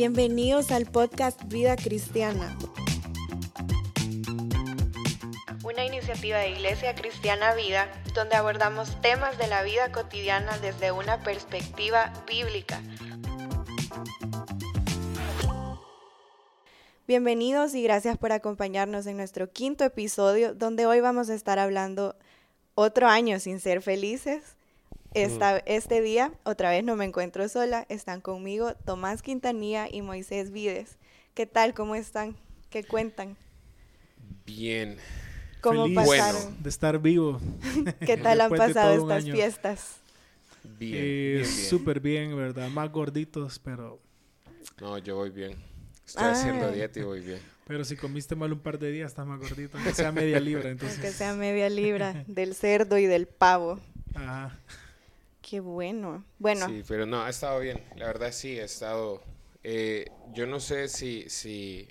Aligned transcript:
Bienvenidos 0.00 0.70
al 0.70 0.86
podcast 0.86 1.38
Vida 1.48 1.76
Cristiana. 1.76 2.56
Una 5.62 5.84
iniciativa 5.84 6.38
de 6.38 6.52
Iglesia 6.52 6.94
Cristiana 6.94 7.54
Vida 7.54 7.86
donde 8.14 8.34
abordamos 8.34 8.98
temas 9.02 9.36
de 9.36 9.46
la 9.46 9.62
vida 9.62 9.92
cotidiana 9.92 10.56
desde 10.60 10.90
una 10.90 11.22
perspectiva 11.22 12.14
bíblica. 12.26 12.80
Bienvenidos 17.06 17.74
y 17.74 17.82
gracias 17.82 18.16
por 18.16 18.32
acompañarnos 18.32 19.06
en 19.06 19.18
nuestro 19.18 19.50
quinto 19.50 19.84
episodio 19.84 20.54
donde 20.54 20.86
hoy 20.86 21.00
vamos 21.00 21.28
a 21.28 21.34
estar 21.34 21.58
hablando 21.58 22.16
otro 22.74 23.06
año 23.06 23.38
sin 23.38 23.60
ser 23.60 23.82
felices 23.82 24.56
esta, 25.14 25.58
Este 25.58 26.00
día, 26.00 26.32
otra 26.44 26.70
vez 26.70 26.84
no 26.84 26.96
me 26.96 27.04
encuentro 27.04 27.48
sola, 27.48 27.86
están 27.88 28.20
conmigo 28.20 28.74
Tomás 28.84 29.22
Quintanilla 29.22 29.88
y 29.90 30.02
Moisés 30.02 30.50
Vides. 30.52 30.98
¿Qué 31.34 31.46
tal? 31.46 31.74
¿Cómo 31.74 31.94
están? 31.94 32.36
¿Qué 32.70 32.84
cuentan? 32.84 33.36
Bien. 34.46 34.98
¿Cómo 35.60 35.84
Feliz 35.84 35.96
pasaron? 35.96 36.62
De 36.62 36.68
estar 36.68 36.98
vivo. 37.00 37.40
¿Qué 38.06 38.16
tal 38.16 38.40
han 38.40 38.50
pasado 38.50 38.94
estas 38.94 39.24
fiestas? 39.24 39.96
Bien. 40.78 41.02
Eh, 41.02 41.44
Súper 41.44 42.00
bien, 42.00 42.36
¿verdad? 42.36 42.68
Más 42.68 42.90
gorditos, 42.90 43.58
pero... 43.58 44.00
No, 44.80 44.98
yo 44.98 45.16
voy 45.16 45.30
bien. 45.30 45.56
Estoy 46.06 46.24
haciendo 46.24 46.66
ah. 46.66 46.70
dieta 46.70 47.00
y 47.00 47.02
voy 47.02 47.20
bien. 47.20 47.40
Pero 47.66 47.84
si 47.84 47.96
comiste 47.96 48.34
mal 48.34 48.52
un 48.52 48.58
par 48.58 48.78
de 48.78 48.90
días, 48.90 49.12
estás 49.12 49.26
más 49.26 49.38
gordito. 49.38 49.78
Que 49.84 49.94
sea 49.94 50.10
media 50.10 50.40
libra, 50.40 50.70
entonces. 50.70 50.98
Que 50.98 51.12
sea 51.12 51.34
media 51.34 51.68
libra 51.68 52.24
del 52.26 52.54
cerdo 52.54 52.98
y 52.98 53.06
del 53.06 53.26
pavo. 53.26 53.78
Ajá. 54.14 54.58
Qué 55.50 55.58
bueno. 55.58 56.24
Bueno. 56.38 56.68
Sí, 56.68 56.84
pero 56.86 57.06
no, 57.06 57.22
ha 57.22 57.28
estado 57.28 57.58
bien. 57.58 57.82
La 57.96 58.06
verdad 58.06 58.30
sí, 58.30 58.60
ha 58.60 58.64
estado... 58.64 59.20
Eh, 59.64 60.04
yo 60.32 60.46
no 60.46 60.60
sé 60.60 60.86
si, 60.86 61.28
si... 61.28 61.88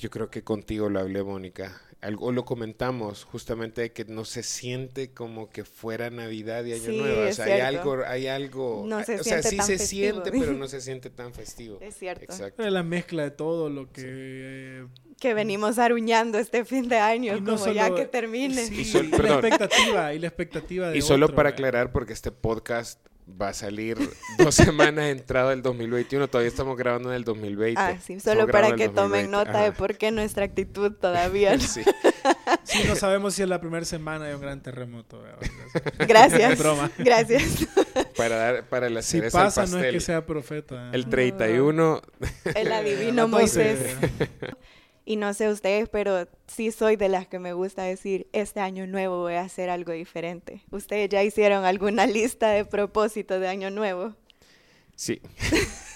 Yo 0.00 0.10
creo 0.10 0.28
que 0.28 0.42
contigo 0.42 0.88
lo 0.88 0.98
hablé, 0.98 1.22
Mónica. 1.22 1.80
Algo 2.00 2.32
lo 2.32 2.44
comentamos 2.44 3.22
justamente 3.22 3.92
que 3.92 4.04
no 4.04 4.24
se 4.24 4.42
siente 4.42 5.12
como 5.12 5.48
que 5.48 5.64
fuera 5.64 6.10
Navidad 6.10 6.64
y 6.64 6.72
Año 6.72 6.90
Nuevo. 6.90 7.28
O 7.28 7.32
sea, 7.32 7.44
hay 7.44 7.60
algo, 7.60 7.98
hay 8.04 8.26
algo. 8.26 8.84
No 8.84 9.04
se 9.04 9.20
o 9.20 9.22
sea, 9.22 9.40
sí 9.40 9.60
se 9.60 9.78
siente, 9.78 10.32
pero 10.32 10.54
no 10.54 10.66
se 10.68 10.80
siente 10.80 11.10
tan 11.10 11.32
festivo. 11.32 11.78
Es 11.80 11.96
cierto. 11.96 12.24
Exacto. 12.24 12.68
La 12.68 12.82
mezcla 12.82 13.22
de 13.22 13.30
todo 13.30 13.70
lo 13.70 13.92
que 13.92 14.02
eh, 14.04 14.86
que 15.20 15.34
venimos 15.34 15.78
aruñando 15.78 16.38
este 16.38 16.64
fin 16.64 16.88
de 16.88 16.98
año, 16.98 17.44
como 17.44 17.66
ya 17.72 17.94
que 17.94 18.06
termine. 18.06 18.64
y 18.64 18.84
la 18.84 19.34
expectativa, 19.34 20.14
y 20.14 20.18
la 20.18 20.26
expectativa 20.26 20.90
de 20.90 20.98
Y 20.98 21.02
solo 21.02 21.34
para 21.34 21.50
aclarar, 21.50 21.92
porque 21.92 22.12
este 22.12 22.30
podcast 22.30 23.00
va 23.40 23.48
a 23.48 23.52
salir 23.52 23.98
dos 24.38 24.54
semanas 24.54 25.06
entrado 25.06 25.52
el 25.52 25.62
2021, 25.62 26.28
todavía 26.28 26.48
estamos 26.48 26.76
grabando 26.76 27.10
en 27.10 27.16
el 27.16 27.24
2020. 27.24 27.80
Ah, 27.80 27.98
sí, 28.00 28.20
solo 28.20 28.46
para 28.46 28.74
que 28.74 28.88
tomen 28.88 29.30
nota 29.30 29.62
de 29.62 29.72
por 29.72 29.96
qué 29.96 30.10
nuestra 30.10 30.44
actitud 30.44 30.92
todavía 30.92 31.56
no. 31.56 31.62
sí. 31.62 31.82
sí. 32.64 32.84
no 32.86 32.96
sabemos 32.96 33.34
si 33.34 33.42
es 33.42 33.48
la 33.48 33.60
primera 33.60 33.84
semana 33.84 34.26
de 34.26 34.34
un 34.34 34.40
gran 34.40 34.62
terremoto. 34.62 35.22
Gracias. 35.98 36.58
Gracias. 36.98 37.66
Para 38.16 38.36
dar, 38.36 38.68
para 38.68 38.88
la 38.88 39.02
Si 39.02 39.20
pasa, 39.20 39.66
no 39.66 39.78
es 39.78 39.92
que 39.92 40.00
sea 40.00 40.24
profeta. 40.24 40.90
El 40.92 41.08
31. 41.08 42.02
El 42.54 42.72
adivino 42.72 43.28
Moisés. 43.28 43.96
Y 45.08 45.16
no 45.16 45.32
sé 45.32 45.48
ustedes, 45.48 45.88
pero 45.88 46.28
sí 46.48 46.70
soy 46.70 46.96
de 46.96 47.08
las 47.08 47.26
que 47.26 47.38
me 47.38 47.54
gusta 47.54 47.82
decir, 47.82 48.28
este 48.34 48.60
año 48.60 48.86
nuevo 48.86 49.20
voy 49.20 49.36
a 49.36 49.40
hacer 49.40 49.70
algo 49.70 49.92
diferente. 49.92 50.60
¿Ustedes 50.70 51.08
ya 51.08 51.24
hicieron 51.24 51.64
alguna 51.64 52.06
lista 52.06 52.50
de 52.50 52.66
propósitos 52.66 53.40
de 53.40 53.48
año 53.48 53.70
nuevo? 53.70 54.14
Sí. 54.96 55.22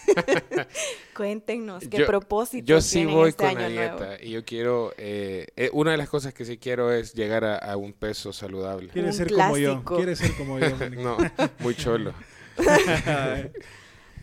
Cuéntenos, 1.14 1.86
¿qué 1.88 2.06
propósitos 2.06 2.66
Yo 2.66 2.80
sí 2.80 3.04
voy 3.04 3.28
este 3.28 3.44
con 3.44 3.54
la 3.54 3.68
dieta 3.68 4.16
y 4.18 4.30
yo 4.30 4.46
quiero, 4.46 4.94
eh, 4.96 5.48
eh, 5.56 5.68
una 5.74 5.90
de 5.90 5.98
las 5.98 6.08
cosas 6.08 6.32
que 6.32 6.46
sí 6.46 6.56
quiero 6.56 6.90
es 6.90 7.12
llegar 7.12 7.44
a, 7.44 7.76
un 7.76 7.92
peso 7.92 8.32
saludable. 8.32 8.88
Quiere 8.88 9.12
ser 9.12 9.30
como 9.30 9.58
yo, 9.58 9.84
quiere 9.84 10.16
ser 10.16 10.34
como 10.38 10.58
yo. 10.58 10.70
no, 10.90 11.18
muy 11.58 11.74
cholo. 11.74 12.14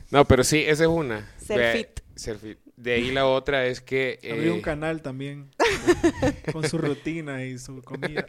no, 0.09 0.25
pero 0.25 0.43
sí, 0.43 0.63
esa 0.65 0.85
es 0.85 0.89
una. 0.89 1.31
Ser 1.37 1.77
fit. 1.77 1.99
Ser 2.15 2.39
fit. 2.39 2.57
De 2.79 2.93
ahí 2.93 3.11
la 3.11 3.27
otra 3.27 3.65
es 3.65 3.81
que... 3.81 4.19
Eh, 4.21 4.49
un 4.51 4.61
canal 4.61 5.01
también 5.01 5.49
con 6.53 6.67
su 6.67 6.77
rutina 6.77 7.43
y 7.43 7.57
su 7.59 7.81
comida. 7.81 8.25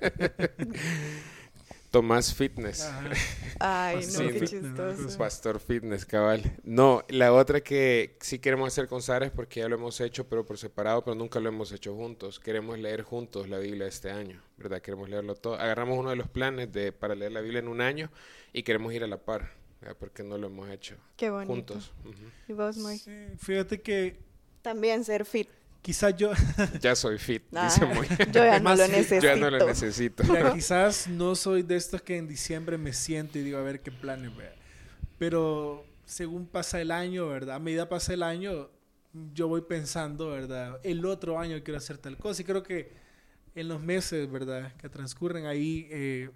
Tomás 1.93 2.35
Fitness. 2.35 2.91
Ay, 3.61 4.05
no, 4.13 4.29
qué 4.29 4.41
chistoso. 4.41 5.19
Pastor 5.19 5.61
Fitness, 5.61 6.05
cabal. 6.05 6.57
No, 6.65 7.05
la 7.09 7.33
otra 7.33 7.61
que 7.61 8.17
sí 8.21 8.41
queremos 8.41 8.67
hacer 8.67 8.89
con 8.89 9.03
Sara 9.03 9.27
es 9.27 9.33
porque 9.33 9.61
ya 9.61 9.69
lo 9.69 9.77
hemos 9.77 10.01
hecho, 10.01 10.29
pero 10.29 10.45
por 10.45 10.59
separado, 10.59 11.05
pero 11.05 11.15
nunca 11.15 11.39
lo 11.39 11.49
hemos 11.49 11.71
hecho 11.71 11.95
juntos. 11.95 12.41
Queremos 12.41 12.77
leer 12.77 13.03
juntos 13.03 13.49
la 13.49 13.59
Biblia 13.59 13.87
este 13.87 14.11
año, 14.11 14.43
¿verdad? 14.57 14.83
Queremos 14.83 15.09
leerlo 15.09 15.37
todo. 15.37 15.55
Agarramos 15.55 15.97
uno 15.97 16.11
de 16.11 16.17
los 16.17 16.29
planes 16.29 16.73
de, 16.73 16.91
para 16.91 17.15
leer 17.15 17.31
la 17.31 17.41
Biblia 17.41 17.61
en 17.61 17.69
un 17.69 17.81
año 17.81 18.11
y 18.53 18.65
queremos 18.65 18.93
ir 18.93 19.05
a 19.05 19.07
la 19.07 19.19
par, 19.19 19.53
porque 20.01 20.25
no 20.25 20.39
lo 20.39 20.49
hemos 20.49 20.69
hecho 20.71 20.97
Qué 21.17 21.31
juntos. 21.31 21.93
¿Y 22.49 22.53
vos, 22.53 22.77
Mike? 22.77 22.99
Sí, 23.05 23.37
fíjate 23.39 23.81
que 23.81 24.30
también 24.63 25.05
ser 25.05 25.25
fit. 25.25 25.49
Quizás 25.83 26.15
yo... 26.17 26.33
ya 26.81 26.95
soy 26.95 27.19
fit, 27.19 27.43
ah, 27.55 27.65
dice 27.65 27.87
muy... 27.87 28.07
Yo 28.33 28.45
ya 28.45 28.61
no 28.61 28.77
lo 28.77 28.87
necesito. 28.89 29.23
Yo 29.23 29.35
ya 29.35 29.37
no 29.37 29.51
lo 29.51 29.67
necesito. 29.67 30.23
quizás 30.55 31.09
no 31.09 31.35
soy 31.35 31.63
de 31.63 31.77
estos 31.77 32.03
que 32.03 32.19
en 32.19 32.29
diciembre 32.29 32.77
me 32.77 32.93
siento 32.93 33.39
y 33.39 33.43
digo, 33.43 33.59
a 33.59 33.63
ver 33.63 33.81
qué 33.81 33.91
planes, 33.91 34.37
¿verdad? 34.37 34.55
Pero 35.19 35.87
según 36.05 36.47
pasa 36.47 36.81
el 36.81 36.91
año, 36.91 37.29
¿verdad? 37.29 37.57
A 37.57 37.59
medida 37.59 37.89
pasa 37.89 38.13
el 38.13 38.23
año, 38.23 38.69
yo 39.33 39.49
voy 39.49 39.63
pensando, 39.63 40.31
¿verdad? 40.31 40.81
El 40.83 41.05
otro 41.07 41.39
año 41.39 41.57
quiero 41.63 41.79
hacer 41.79 41.99
tal 41.99 42.19
cosa. 42.19 42.43
Y 42.43 42.45
creo 42.45 42.63
que 42.63 42.93
en 43.55 43.69
los 43.69 43.81
meses, 43.81 44.31
¿verdad? 44.31 44.75
Que 44.77 44.89
transcurren 44.89 45.47
ahí, 45.47 45.89
eh, 45.91 46.31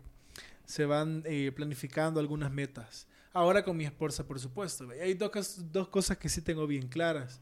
se 0.64 0.86
van 0.86 1.22
eh, 1.26 1.52
planificando 1.54 2.20
algunas 2.20 2.50
metas. 2.50 3.06
Ahora 3.32 3.64
con 3.64 3.76
mi 3.76 3.84
esposa, 3.84 4.26
por 4.26 4.38
supuesto. 4.38 4.88
Hay 4.90 5.14
dos, 5.14 5.72
dos 5.72 5.88
cosas 5.88 6.16
que 6.18 6.28
sí 6.28 6.40
tengo 6.40 6.66
bien 6.66 6.88
claras. 6.88 7.40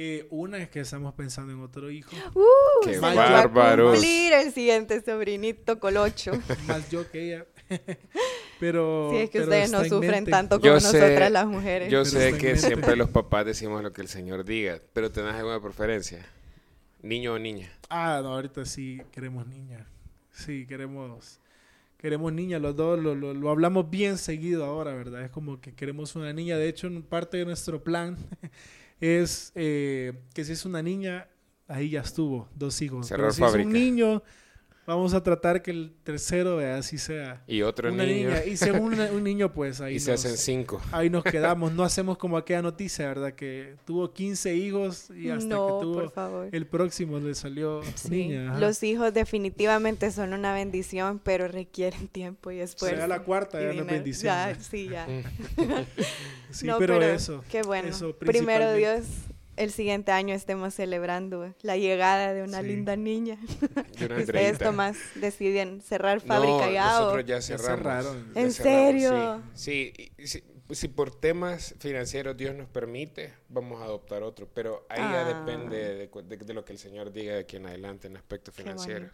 Eh, 0.00 0.28
una 0.30 0.58
es 0.58 0.68
que 0.68 0.78
estamos 0.78 1.12
pensando 1.14 1.52
en 1.52 1.58
otro 1.58 1.90
hijo. 1.90 2.12
Uh, 2.32 2.84
¡Qué 2.84 3.00
bárbaro! 3.00 3.90
cumplir 3.90 4.32
el 4.32 4.52
siguiente 4.52 5.02
sobrinito 5.02 5.80
colocho. 5.80 6.30
Más 6.68 6.88
yo 6.88 7.10
que 7.10 7.34
ella. 7.34 7.46
pero. 8.60 9.10
Sí, 9.10 9.16
es 9.16 9.30
que 9.30 9.40
ustedes 9.40 9.72
no 9.72 9.84
sufren 9.84 10.24
tanto 10.24 10.60
como 10.60 10.74
nosotras 10.74 11.32
las 11.32 11.48
mujeres. 11.48 11.90
Yo 11.90 12.04
sé 12.04 12.38
que 12.38 12.56
siempre 12.56 12.94
los 12.94 13.10
papás 13.10 13.44
decimos 13.44 13.82
lo 13.82 13.92
que 13.92 14.02
el 14.02 14.06
Señor 14.06 14.44
diga, 14.44 14.80
pero 14.92 15.10
¿tenés 15.10 15.34
alguna 15.34 15.60
preferencia? 15.60 16.24
¿Niño 17.02 17.32
o 17.32 17.38
niña? 17.40 17.68
Ah, 17.90 18.20
no, 18.22 18.34
ahorita 18.34 18.66
sí 18.66 19.02
queremos 19.10 19.48
niña. 19.48 19.84
Sí, 20.30 20.64
queremos. 20.68 21.40
Queremos 21.96 22.32
niña, 22.32 22.60
los 22.60 22.76
dos 22.76 23.00
lo, 23.00 23.16
lo, 23.16 23.34
lo 23.34 23.50
hablamos 23.50 23.90
bien 23.90 24.16
seguido 24.16 24.64
ahora, 24.64 24.94
¿verdad? 24.94 25.24
Es 25.24 25.32
como 25.32 25.60
que 25.60 25.74
queremos 25.74 26.14
una 26.14 26.32
niña. 26.32 26.56
De 26.56 26.68
hecho, 26.68 26.88
parte 27.08 27.38
de 27.38 27.46
nuestro 27.46 27.82
plan 27.82 28.16
es 29.00 29.52
eh, 29.54 30.12
que 30.34 30.44
si 30.44 30.52
es 30.52 30.64
una 30.64 30.82
niña, 30.82 31.28
ahí 31.66 31.90
ya 31.90 32.00
estuvo, 32.00 32.48
dos 32.54 32.80
hijos. 32.82 33.08
Pero 33.08 33.30
si 33.30 33.44
es 33.44 33.54
un 33.54 33.72
niño, 33.72 34.22
vamos 34.88 35.12
a 35.12 35.22
tratar 35.22 35.62
que 35.62 35.70
el 35.70 35.92
tercero 36.02 36.58
así 36.58 36.96
sea. 36.96 37.42
Y 37.46 37.62
otro 37.62 37.90
niño. 37.90 38.30
Y 38.46 38.56
según 38.56 38.98
un, 38.98 39.22
niño, 39.22 39.52
pues 39.52 39.80
ahí. 39.82 39.96
Y 39.96 40.00
se 40.00 40.12
hacen 40.12 40.36
cinco. 40.36 40.80
Ahí 40.90 41.10
nos 41.10 41.22
quedamos. 41.24 41.72
No 41.72 41.84
hacemos 41.84 42.16
como 42.16 42.36
aquella 42.36 42.62
noticia, 42.62 43.06
¿verdad? 43.06 43.34
Que 43.34 43.76
tuvo 43.84 44.12
15 44.12 44.56
hijos 44.56 45.10
y 45.10 45.28
hasta 45.28 45.48
que 45.48 45.54
tuvo 45.54 46.48
el 46.50 46.66
próximo 46.66 47.18
le 47.18 47.34
salió 47.34 47.82
niña. 48.10 48.58
Los 48.58 48.82
hijos 48.82 49.12
definitivamente 49.12 50.10
son 50.10 50.32
una 50.32 50.54
bendición, 50.54 51.20
pero 51.22 51.48
requieren 51.48 52.08
tiempo 52.08 52.50
y 52.50 52.60
esfuerzo. 52.60 52.96
Sea 52.96 53.06
la 53.06 53.20
cuarta, 53.20 53.60
ya 53.60 53.74
no 53.74 53.82
es 53.82 53.86
bendición. 53.86 54.32
Ya, 54.32 54.54
sí, 54.58 54.88
ya. 54.88 55.06
sí, 56.50 56.66
pero, 56.78 57.02
eso. 57.02 57.44
Qué 57.50 57.62
bueno. 57.62 57.90
Primero 58.18 58.72
Dios 58.72 59.04
el 59.58 59.72
siguiente 59.72 60.12
año 60.12 60.34
estemos 60.34 60.72
celebrando 60.74 61.52
la 61.62 61.76
llegada 61.76 62.32
de 62.32 62.42
una 62.42 62.62
linda 62.62 62.96
niña. 62.96 63.38
Ustedes, 63.92 64.58
Tomás, 64.58 64.96
deciden 65.16 65.82
cerrar 65.82 66.20
fábrica 66.20 66.70
ya 66.70 67.00
nosotros 67.00 67.24
ya 67.26 67.42
cerramos. 67.42 68.16
¿En 68.34 68.52
serio? 68.52 69.42
Sí, 69.54 69.92
si 70.70 70.88
por 70.88 71.14
temas 71.14 71.74
financieros 71.80 72.36
Dios 72.36 72.54
nos 72.54 72.68
permite, 72.68 73.34
vamos 73.48 73.82
a 73.82 73.84
adoptar 73.84 74.22
otro, 74.22 74.48
pero 74.52 74.86
ahí 74.88 75.00
ya 75.00 75.26
ah. 75.26 75.40
depende 75.40 76.08
de, 76.08 76.54
lo 76.54 76.64
que 76.64 76.72
el 76.72 76.78
Señor 76.78 77.12
diga 77.12 77.34
de 77.34 77.40
aquí 77.40 77.56
en 77.56 77.66
adelante 77.66 78.06
en 78.06 78.16
aspecto 78.16 78.52
financiero. 78.52 79.08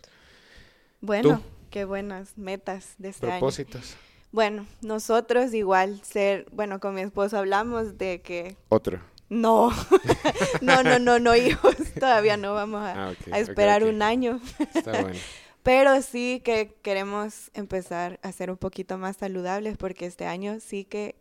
Bueno, 1.01 1.43
qué 1.71 1.85
buenas 1.85 2.37
metas 2.37 2.95
de 2.99 3.09
este 3.11 3.27
Propósitos. 3.27 3.97
Bueno, 4.31 4.67
nosotros 4.83 5.55
igual 5.55 6.01
ser, 6.03 6.47
bueno, 6.51 6.81
con 6.81 6.95
mi 6.95 7.03
esposo 7.03 7.39
hablamos 7.39 7.99
de 7.99 8.21
que... 8.21 8.57
Otro 8.69 9.01
no, 9.29 9.73
no, 10.61 10.83
no, 10.83 10.99
no, 10.99 11.19
no, 11.19 11.37
hijos, 11.37 11.77
todavía 12.01 12.37
no 12.37 12.55
vamos 12.55 12.83
a, 12.83 13.09
ah, 13.09 13.39
esperar 13.39 13.85
un 13.85 14.03
año. 14.03 14.41
Está 14.75 15.03
bueno. 15.03 15.19
Pero 15.63 16.03
sí 16.03 16.43
que 16.45 16.75
queremos 16.83 17.51
empezar 17.55 18.21
a 18.23 18.33
ser 18.33 18.51
un 18.51 18.59
poquito 18.59 18.99
más 18.99 19.17
saludables 19.17 19.79
porque 19.79 20.05
este 20.05 20.27
año 20.27 20.59
sí 20.61 20.85
que 20.85 21.15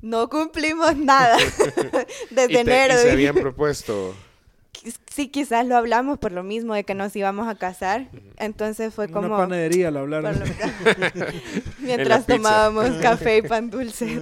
no 0.00 0.28
cumplimos 0.28 0.96
nada 0.96 1.38
desde 2.30 2.60
enero. 2.60 2.94
¿Y 2.94 2.98
se 2.98 3.12
habían 3.12 3.36
propuesto? 3.36 4.12
Sí, 5.08 5.28
quizás 5.28 5.64
lo 5.68 5.76
hablamos 5.76 6.18
por 6.18 6.32
lo 6.32 6.42
mismo 6.42 6.74
de 6.74 6.82
que 6.82 6.96
nos 6.96 7.14
íbamos 7.14 7.46
a 7.46 7.54
casar. 7.54 8.08
Entonces 8.38 8.92
fue 8.92 9.08
como... 9.08 9.28
Una 9.28 9.36
panadería 9.36 9.92
lo 9.92 10.00
hablaron. 10.00 10.42
Mientras 11.78 12.26
tomábamos 12.26 12.90
café 13.00 13.36
y 13.36 13.42
pan 13.42 13.70
dulce. 13.70 14.20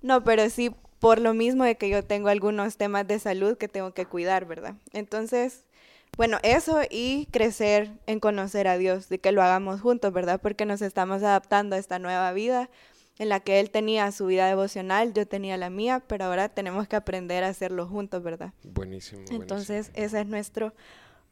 no, 0.00 0.24
pero 0.24 0.48
sí 0.48 0.70
por 0.98 1.20
lo 1.20 1.34
mismo 1.34 1.64
de 1.64 1.76
que 1.76 1.88
yo 1.88 2.02
tengo 2.02 2.28
algunos 2.28 2.76
temas 2.76 3.06
de 3.06 3.18
salud 3.18 3.56
que 3.56 3.68
tengo 3.68 3.92
que 3.92 4.06
cuidar, 4.06 4.46
¿verdad? 4.46 4.74
Entonces, 4.92 5.64
bueno, 6.16 6.38
eso 6.42 6.80
y 6.90 7.26
crecer 7.30 7.90
en 8.06 8.20
conocer 8.20 8.68
a 8.68 8.78
Dios, 8.78 9.08
de 9.08 9.18
que 9.18 9.32
lo 9.32 9.42
hagamos 9.42 9.80
juntos, 9.80 10.12
¿verdad? 10.12 10.40
Porque 10.40 10.64
nos 10.64 10.80
estamos 10.80 11.22
adaptando 11.22 11.76
a 11.76 11.78
esta 11.78 11.98
nueva 11.98 12.32
vida 12.32 12.70
en 13.18 13.28
la 13.28 13.40
que 13.40 13.60
él 13.60 13.70
tenía 13.70 14.10
su 14.12 14.26
vida 14.26 14.46
devocional, 14.46 15.12
yo 15.14 15.26
tenía 15.26 15.56
la 15.56 15.70
mía, 15.70 16.02
pero 16.06 16.24
ahora 16.26 16.48
tenemos 16.48 16.86
que 16.86 16.96
aprender 16.96 17.44
a 17.44 17.48
hacerlo 17.48 17.86
juntos, 17.86 18.22
¿verdad? 18.22 18.52
Buenísimo. 18.62 19.22
Entonces, 19.30 19.90
ese 19.94 20.20
es 20.20 20.26
nuestro 20.26 20.74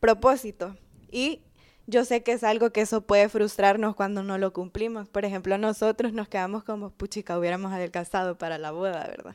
propósito. 0.00 0.76
Y 1.10 1.42
yo 1.86 2.04
sé 2.04 2.22
que 2.22 2.32
es 2.32 2.44
algo 2.44 2.70
que 2.70 2.80
eso 2.80 3.02
puede 3.02 3.28
frustrarnos 3.28 3.94
cuando 3.94 4.22
no 4.22 4.38
lo 4.38 4.52
cumplimos. 4.52 5.08
Por 5.08 5.24
ejemplo, 5.26 5.58
nosotros 5.58 6.14
nos 6.14 6.28
quedamos 6.28 6.64
como, 6.64 6.90
puchica, 6.90 7.38
hubiéramos 7.38 7.72
adelgazado 7.72 8.38
para 8.38 8.56
la 8.56 8.70
boda, 8.70 9.06
¿verdad? 9.06 9.34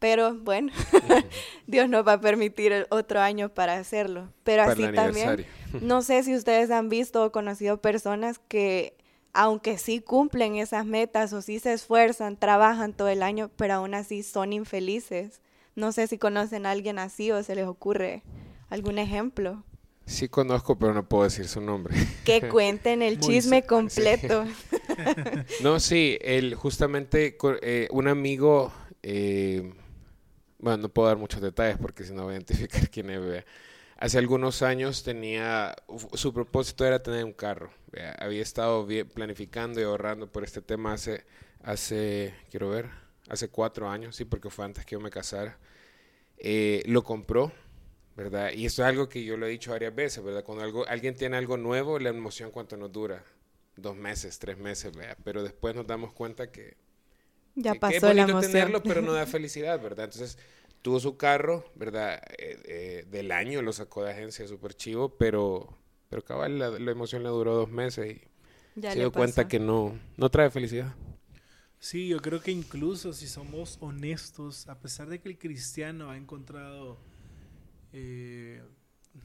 Pero 0.00 0.34
bueno, 0.34 0.72
Dios 1.66 1.88
nos 1.88 2.08
va 2.08 2.14
a 2.14 2.20
permitir 2.20 2.86
otro 2.88 3.20
año 3.20 3.50
para 3.50 3.74
hacerlo. 3.74 4.32
Pero 4.44 4.62
así 4.62 4.82
también, 4.92 5.46
no 5.82 6.00
sé 6.00 6.24
si 6.24 6.34
ustedes 6.34 6.70
han 6.70 6.88
visto 6.88 7.22
o 7.22 7.30
conocido 7.30 7.82
personas 7.82 8.40
que, 8.48 8.96
aunque 9.34 9.76
sí 9.76 10.00
cumplen 10.00 10.56
esas 10.56 10.86
metas 10.86 11.34
o 11.34 11.42
sí 11.42 11.58
se 11.60 11.74
esfuerzan, 11.74 12.38
trabajan 12.38 12.94
todo 12.94 13.08
el 13.08 13.22
año, 13.22 13.50
pero 13.56 13.74
aún 13.74 13.94
así 13.94 14.22
son 14.22 14.54
infelices. 14.54 15.42
No 15.76 15.92
sé 15.92 16.06
si 16.06 16.16
conocen 16.16 16.64
a 16.64 16.70
alguien 16.70 16.98
así 16.98 17.30
o 17.30 17.42
se 17.42 17.54
les 17.54 17.66
ocurre 17.66 18.22
algún 18.70 18.98
ejemplo. 18.98 19.62
Sí 20.06 20.28
conozco, 20.28 20.78
pero 20.78 20.94
no 20.94 21.06
puedo 21.06 21.24
decir 21.24 21.46
su 21.46 21.60
nombre. 21.60 21.94
Que 22.24 22.40
cuenten 22.48 23.02
el 23.02 23.20
chisme 23.20 23.64
completo. 23.66 24.46
no, 25.62 25.78
sí, 25.78 26.16
él 26.22 26.54
justamente 26.54 27.36
eh, 27.60 27.86
un 27.90 28.08
amigo 28.08 28.72
eh, 29.02 29.74
bueno, 30.60 30.82
no 30.82 30.88
puedo 30.88 31.08
dar 31.08 31.16
muchos 31.16 31.40
detalles 31.40 31.78
porque 31.78 32.04
si 32.04 32.12
no 32.12 32.24
voy 32.24 32.32
a 32.32 32.36
identificar 32.36 32.88
quién 32.90 33.10
es. 33.10 33.44
Hace 33.96 34.18
algunos 34.18 34.62
años 34.62 35.02
tenía, 35.02 35.74
su 36.14 36.32
propósito 36.32 36.86
era 36.86 37.02
tener 37.02 37.24
un 37.24 37.32
carro. 37.32 37.70
Había 38.18 38.42
estado 38.42 38.86
planificando 39.12 39.80
y 39.80 39.84
ahorrando 39.84 40.30
por 40.30 40.44
este 40.44 40.62
tema 40.62 40.94
hace, 40.94 41.24
hace, 41.62 42.34
quiero 42.50 42.70
ver, 42.70 42.88
hace 43.28 43.48
cuatro 43.48 43.90
años, 43.90 44.16
sí, 44.16 44.24
porque 44.24 44.48
fue 44.48 44.64
antes 44.64 44.86
que 44.86 44.94
yo 44.94 45.00
me 45.00 45.10
casara. 45.10 45.58
Eh, 46.38 46.82
lo 46.86 47.04
compró, 47.04 47.52
¿verdad? 48.16 48.52
Y 48.52 48.64
esto 48.64 48.82
es 48.82 48.88
algo 48.88 49.08
que 49.08 49.22
yo 49.22 49.36
lo 49.36 49.46
he 49.46 49.50
dicho 49.50 49.72
varias 49.72 49.94
veces, 49.94 50.24
¿verdad? 50.24 50.44
Cuando 50.44 50.64
algo, 50.64 50.86
alguien 50.86 51.14
tiene 51.14 51.36
algo 51.36 51.58
nuevo, 51.58 51.98
la 51.98 52.08
emoción 52.08 52.50
cuánto 52.50 52.78
nos 52.78 52.92
dura. 52.92 53.22
Dos 53.76 53.96
meses, 53.96 54.38
tres 54.38 54.56
meses, 54.56 54.96
¿verdad? 54.96 55.18
Pero 55.24 55.42
después 55.42 55.74
nos 55.74 55.86
damos 55.86 56.12
cuenta 56.14 56.50
que 56.50 56.76
ya 57.54 57.74
pasó 57.74 58.12
la 58.12 58.22
emoción. 58.22 58.52
tenerlo, 58.52 58.82
pero 58.82 59.02
no 59.02 59.12
da 59.12 59.26
felicidad, 59.26 59.80
¿verdad? 59.80 60.06
Entonces, 60.06 60.38
tuvo 60.82 61.00
su 61.00 61.16
carro, 61.16 61.64
¿verdad? 61.74 62.22
Eh, 62.38 62.60
eh, 62.64 63.06
del 63.10 63.32
año 63.32 63.62
lo 63.62 63.72
sacó 63.72 64.04
de 64.04 64.12
agencia, 64.12 64.46
súper 64.46 64.74
chivo, 64.74 65.16
pero, 65.16 65.78
pero 66.08 66.22
cabal, 66.24 66.58
la, 66.58 66.90
emoción 66.90 67.22
le 67.22 67.28
duró 67.28 67.54
dos 67.54 67.70
meses 67.70 68.16
y 68.76 68.80
se 68.80 68.94
dio 68.96 69.12
cuenta 69.12 69.48
que 69.48 69.58
no, 69.58 69.98
no 70.16 70.30
trae 70.30 70.50
felicidad. 70.50 70.94
Sí, 71.78 72.08
yo 72.08 72.20
creo 72.20 72.40
que 72.42 72.50
incluso 72.50 73.12
si 73.14 73.26
somos 73.26 73.78
honestos, 73.80 74.68
a 74.68 74.78
pesar 74.80 75.08
de 75.08 75.20
que 75.20 75.30
el 75.30 75.38
cristiano 75.38 76.10
ha 76.10 76.16
encontrado, 76.18 76.98
eh, 77.92 78.62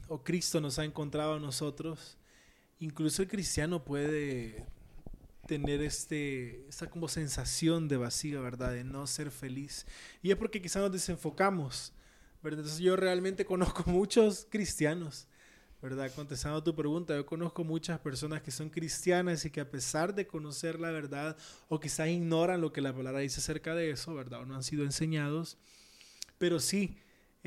o 0.08 0.24
Cristo 0.24 0.60
nos 0.60 0.78
ha 0.78 0.84
encontrado 0.84 1.34
a 1.34 1.38
nosotros, 1.38 2.16
incluso 2.78 3.22
el 3.22 3.28
cristiano 3.28 3.84
puede 3.84 4.66
tener 5.46 5.80
este, 5.82 6.66
esta 6.68 6.88
como 6.88 7.08
sensación 7.08 7.88
de 7.88 7.96
vacío, 7.96 8.42
¿verdad? 8.42 8.72
De 8.72 8.84
no 8.84 9.06
ser 9.06 9.30
feliz. 9.30 9.86
Y 10.22 10.30
es 10.30 10.36
porque 10.36 10.60
quizás 10.60 10.82
nos 10.82 10.92
desenfocamos, 10.92 11.92
¿verdad? 12.42 12.60
Entonces 12.60 12.80
yo 12.80 12.96
realmente 12.96 13.44
conozco 13.44 13.84
muchos 13.90 14.46
cristianos, 14.50 15.28
¿verdad? 15.80 16.12
Contestando 16.14 16.62
tu 16.62 16.74
pregunta, 16.74 17.14
yo 17.14 17.24
conozco 17.26 17.64
muchas 17.64 17.98
personas 18.00 18.42
que 18.42 18.50
son 18.50 18.70
cristianas 18.70 19.44
y 19.44 19.50
que 19.50 19.60
a 19.60 19.70
pesar 19.70 20.14
de 20.14 20.26
conocer 20.26 20.80
la 20.80 20.90
verdad 20.90 21.36
o 21.68 21.80
quizás 21.80 22.08
ignoran 22.08 22.60
lo 22.60 22.72
que 22.72 22.80
la 22.80 22.94
palabra 22.94 23.20
dice 23.20 23.40
acerca 23.40 23.74
de 23.74 23.90
eso, 23.90 24.14
¿verdad? 24.14 24.40
O 24.40 24.46
no 24.46 24.56
han 24.56 24.62
sido 24.62 24.84
enseñados, 24.84 25.58
pero 26.38 26.60
sí. 26.60 26.98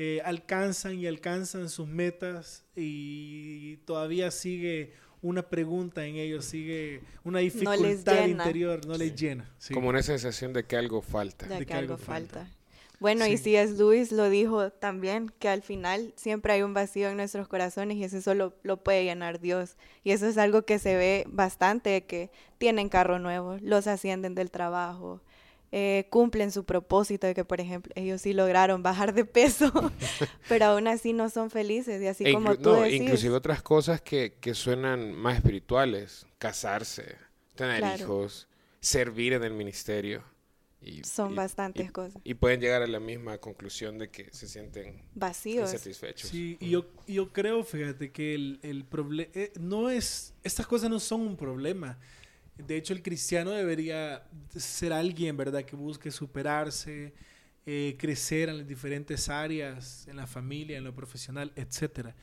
Eh, 0.02 0.22
alcanzan 0.24 0.94
y 0.98 1.06
alcanzan 1.06 1.68
sus 1.68 1.86
metas 1.86 2.64
y 2.74 3.76
todavía 3.84 4.30
sigue 4.30 4.94
una 5.22 5.42
pregunta 5.42 6.06
en 6.06 6.16
ellos, 6.16 6.44
sigue 6.44 7.02
una 7.24 7.40
dificultad 7.40 8.26
interior, 8.26 8.86
no 8.86 8.96
les 8.96 9.14
llena. 9.14 9.50
Como 9.72 9.88
una 9.88 10.02
sensación 10.02 10.52
de 10.52 10.64
que 10.64 10.76
algo 10.76 11.02
falta. 11.02 11.46
De, 11.46 11.66
que, 11.66 11.74
algo 11.74 11.96
falta. 11.96 12.48
Bueno, 13.00 13.26
y 13.26 13.38
si 13.38 13.56
es 13.56 13.78
Luis 13.78 14.12
lo 14.12 14.28
dijo 14.28 14.70
también, 14.70 15.32
que 15.38 15.48
al 15.48 15.62
final 15.62 16.12
siempre 16.16 16.52
hay 16.52 16.62
un 16.62 16.74
vacío 16.74 17.08
en 17.08 17.16
nuestros 17.16 17.48
corazones 17.48 17.96
y 17.96 18.04
eso 18.04 18.20
solo 18.20 18.54
lo 18.62 18.82
puede 18.82 19.04
llenar 19.04 19.40
Dios. 19.40 19.76
Y 20.04 20.12
eso 20.12 20.26
es 20.26 20.36
algo 20.36 20.62
que 20.62 20.78
se 20.78 20.96
ve 20.96 21.24
bastante, 21.26 22.04
que 22.04 22.30
tienen 22.58 22.90
carro 22.90 23.18
nuevo, 23.18 23.56
los 23.62 23.86
ascienden 23.86 24.34
del 24.34 24.50
trabajo, 24.50 25.22
eh, 25.72 26.06
cumplen 26.10 26.50
su 26.50 26.64
propósito 26.64 27.28
de 27.28 27.34
que, 27.34 27.44
por 27.44 27.60
ejemplo, 27.60 27.92
ellos 27.94 28.22
sí 28.22 28.32
lograron 28.32 28.82
bajar 28.82 29.14
de 29.14 29.24
peso, 29.24 29.70
pero 30.48 30.66
aún 30.66 30.88
así 30.88 31.12
no 31.12 31.30
son 31.30 31.48
felices. 31.50 32.02
Y 32.02 32.08
así 32.08 32.24
e 32.26 32.32
como 32.32 32.56
tú 32.56 32.70
no, 32.70 32.86
Inclusive 32.86 33.34
otras 33.34 33.62
cosas 33.62 34.00
que, 34.00 34.34
que, 34.40 34.54
suenan 34.54 35.12
más 35.12 35.36
espirituales, 35.36 36.26
casarse, 36.38 37.16
tener 37.54 38.00
hijos, 38.00 38.48
servir 38.80 39.32
en 39.34 39.44
el 39.44 39.52
ministerio. 39.52 40.24
Y, 40.82 41.04
son 41.04 41.36
bastantes 41.36 41.92
cosas. 41.92 42.20
Y 42.24 42.34
pueden 42.34 42.60
llegar 42.60 42.82
a 42.82 42.86
la 42.86 43.00
misma 43.00 43.38
conclusión 43.38 43.98
de 43.98 44.10
que 44.10 44.28
se 44.32 44.48
sienten 44.48 45.02
vacíos. 45.14 45.70
Insatisfechos. 45.72 46.30
Sí, 46.30 46.56
y 46.58 46.70
yo, 46.70 46.86
yo 47.06 47.32
creo, 47.32 47.62
fíjate, 47.62 48.10
que 48.10 48.34
el, 48.34 48.58
el 48.62 48.84
problema 48.84 49.30
eh, 49.34 49.52
no 49.60 49.90
es, 49.90 50.34
estas 50.42 50.66
cosas 50.66 50.90
no 50.90 50.98
son 50.98 51.20
un 51.20 51.36
problema 51.36 51.98
de 52.66 52.76
hecho, 52.76 52.92
el 52.92 53.02
cristiano 53.02 53.50
debería 53.50 54.26
ser 54.56 54.92
alguien, 54.92 55.36
¿verdad?, 55.36 55.64
que 55.64 55.76
busque 55.76 56.10
superarse, 56.10 57.12
eh, 57.66 57.96
crecer 57.98 58.48
en 58.48 58.58
las 58.58 58.66
diferentes 58.66 59.28
áreas, 59.28 60.06
en 60.08 60.16
la 60.16 60.26
familia, 60.26 60.78
en 60.78 60.84
lo 60.84 60.94
profesional, 60.94 61.52
etc. 61.56 62.14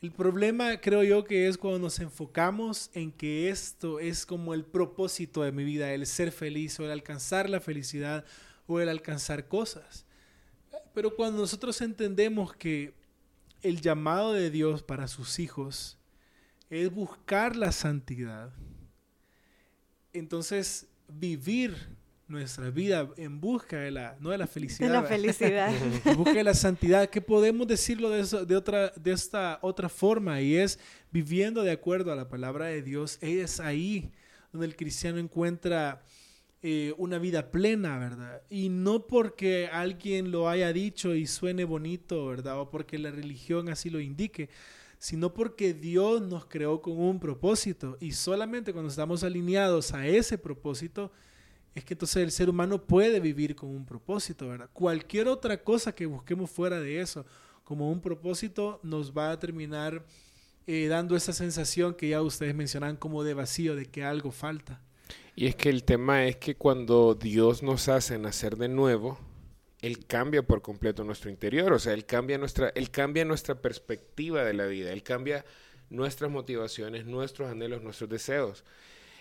El 0.00 0.12
problema 0.12 0.80
creo 0.80 1.02
yo 1.02 1.24
que 1.24 1.48
es 1.48 1.58
cuando 1.58 1.78
nos 1.78 1.98
enfocamos 1.98 2.90
en 2.94 3.12
que 3.12 3.50
esto 3.50 4.00
es 4.00 4.24
como 4.24 4.54
el 4.54 4.64
propósito 4.64 5.42
de 5.42 5.52
mi 5.52 5.64
vida, 5.64 5.92
el 5.92 6.06
ser 6.06 6.32
feliz 6.32 6.80
o 6.80 6.84
el 6.84 6.90
alcanzar 6.90 7.50
la 7.50 7.60
felicidad 7.60 8.24
o 8.66 8.80
el 8.80 8.88
alcanzar 8.88 9.48
cosas. 9.48 10.06
Pero 10.94 11.14
cuando 11.14 11.42
nosotros 11.42 11.80
entendemos 11.82 12.54
que 12.54 12.94
el 13.62 13.80
llamado 13.80 14.32
de 14.32 14.50
Dios 14.50 14.82
para 14.82 15.08
sus 15.08 15.38
hijos 15.38 15.98
es 16.70 16.90
buscar 16.90 17.56
la 17.56 17.72
santidad, 17.72 18.52
entonces 20.12 20.86
vivir 21.08 21.74
nuestra 22.28 22.70
vida 22.70 23.08
en 23.16 23.40
busca 23.40 23.78
de 23.78 23.90
la, 23.90 24.16
no 24.20 24.30
de 24.30 24.38
la 24.38 24.46
felicidad. 24.46 24.88
De 24.88 24.94
la 24.94 25.02
felicidad. 25.02 25.74
en 26.04 26.16
busca 26.16 26.34
de 26.34 26.44
la 26.44 26.54
santidad, 26.54 27.10
que 27.10 27.20
podemos 27.20 27.66
decirlo 27.66 28.10
de, 28.10 28.24
de, 28.46 28.56
otra, 28.56 28.90
de 28.90 29.12
esta 29.12 29.58
otra 29.62 29.88
forma, 29.88 30.40
y 30.40 30.56
es 30.56 30.78
viviendo 31.10 31.62
de 31.62 31.72
acuerdo 31.72 32.12
a 32.12 32.16
la 32.16 32.28
palabra 32.28 32.66
de 32.66 32.82
Dios, 32.82 33.18
es 33.20 33.58
ahí 33.58 34.12
donde 34.52 34.66
el 34.66 34.76
cristiano 34.76 35.18
encuentra 35.18 36.02
eh, 36.62 36.92
una 36.98 37.18
vida 37.18 37.50
plena, 37.50 37.98
¿verdad? 37.98 38.42
Y 38.50 38.68
no 38.68 39.06
porque 39.06 39.68
alguien 39.72 40.30
lo 40.30 40.48
haya 40.48 40.74
dicho 40.74 41.14
y 41.14 41.26
suene 41.26 41.64
bonito, 41.64 42.26
¿verdad? 42.26 42.60
O 42.60 42.70
porque 42.70 42.98
la 42.98 43.10
religión 43.10 43.70
así 43.70 43.88
lo 43.88 43.98
indique, 43.98 44.50
sino 45.00 45.32
porque 45.32 45.72
Dios 45.72 46.20
nos 46.20 46.44
creó 46.44 46.82
con 46.82 47.00
un 47.00 47.18
propósito 47.18 47.96
y 48.00 48.12
solamente 48.12 48.74
cuando 48.74 48.90
estamos 48.90 49.24
alineados 49.24 49.94
a 49.94 50.06
ese 50.06 50.36
propósito 50.36 51.10
es 51.74 51.84
que 51.86 51.94
entonces 51.94 52.22
el 52.22 52.30
ser 52.30 52.50
humano 52.50 52.84
puede 52.84 53.18
vivir 53.18 53.56
con 53.56 53.70
un 53.70 53.86
propósito, 53.86 54.46
¿verdad? 54.46 54.68
Cualquier 54.74 55.26
otra 55.28 55.62
cosa 55.64 55.94
que 55.94 56.04
busquemos 56.04 56.50
fuera 56.50 56.78
de 56.78 57.00
eso 57.00 57.24
como 57.64 57.90
un 57.90 58.02
propósito 58.02 58.78
nos 58.82 59.16
va 59.16 59.30
a 59.30 59.38
terminar 59.38 60.04
eh, 60.66 60.86
dando 60.88 61.16
esa 61.16 61.32
sensación 61.32 61.94
que 61.94 62.10
ya 62.10 62.20
ustedes 62.20 62.54
mencionan 62.54 62.96
como 62.96 63.24
de 63.24 63.32
vacío, 63.32 63.76
de 63.76 63.86
que 63.86 64.04
algo 64.04 64.30
falta. 64.30 64.82
Y 65.34 65.46
es 65.46 65.56
que 65.56 65.70
el 65.70 65.82
tema 65.84 66.26
es 66.26 66.36
que 66.36 66.56
cuando 66.56 67.14
Dios 67.14 67.62
nos 67.62 67.88
hace 67.88 68.18
nacer 68.18 68.58
de 68.58 68.68
nuevo, 68.68 69.18
él 69.82 70.06
cambia 70.06 70.42
por 70.42 70.60
completo 70.60 71.04
nuestro 71.04 71.30
interior, 71.30 71.72
o 71.72 71.78
sea, 71.78 71.94
Él 71.94 72.04
cambia 72.04 72.36
nuestra, 72.36 72.72
cambia 72.90 73.24
nuestra 73.24 73.54
perspectiva 73.54 74.44
de 74.44 74.52
la 74.52 74.66
vida, 74.66 74.92
Él 74.92 75.02
cambia 75.02 75.44
nuestras 75.88 76.30
motivaciones, 76.30 77.06
nuestros 77.06 77.50
anhelos, 77.50 77.82
nuestros 77.82 78.10
deseos. 78.10 78.64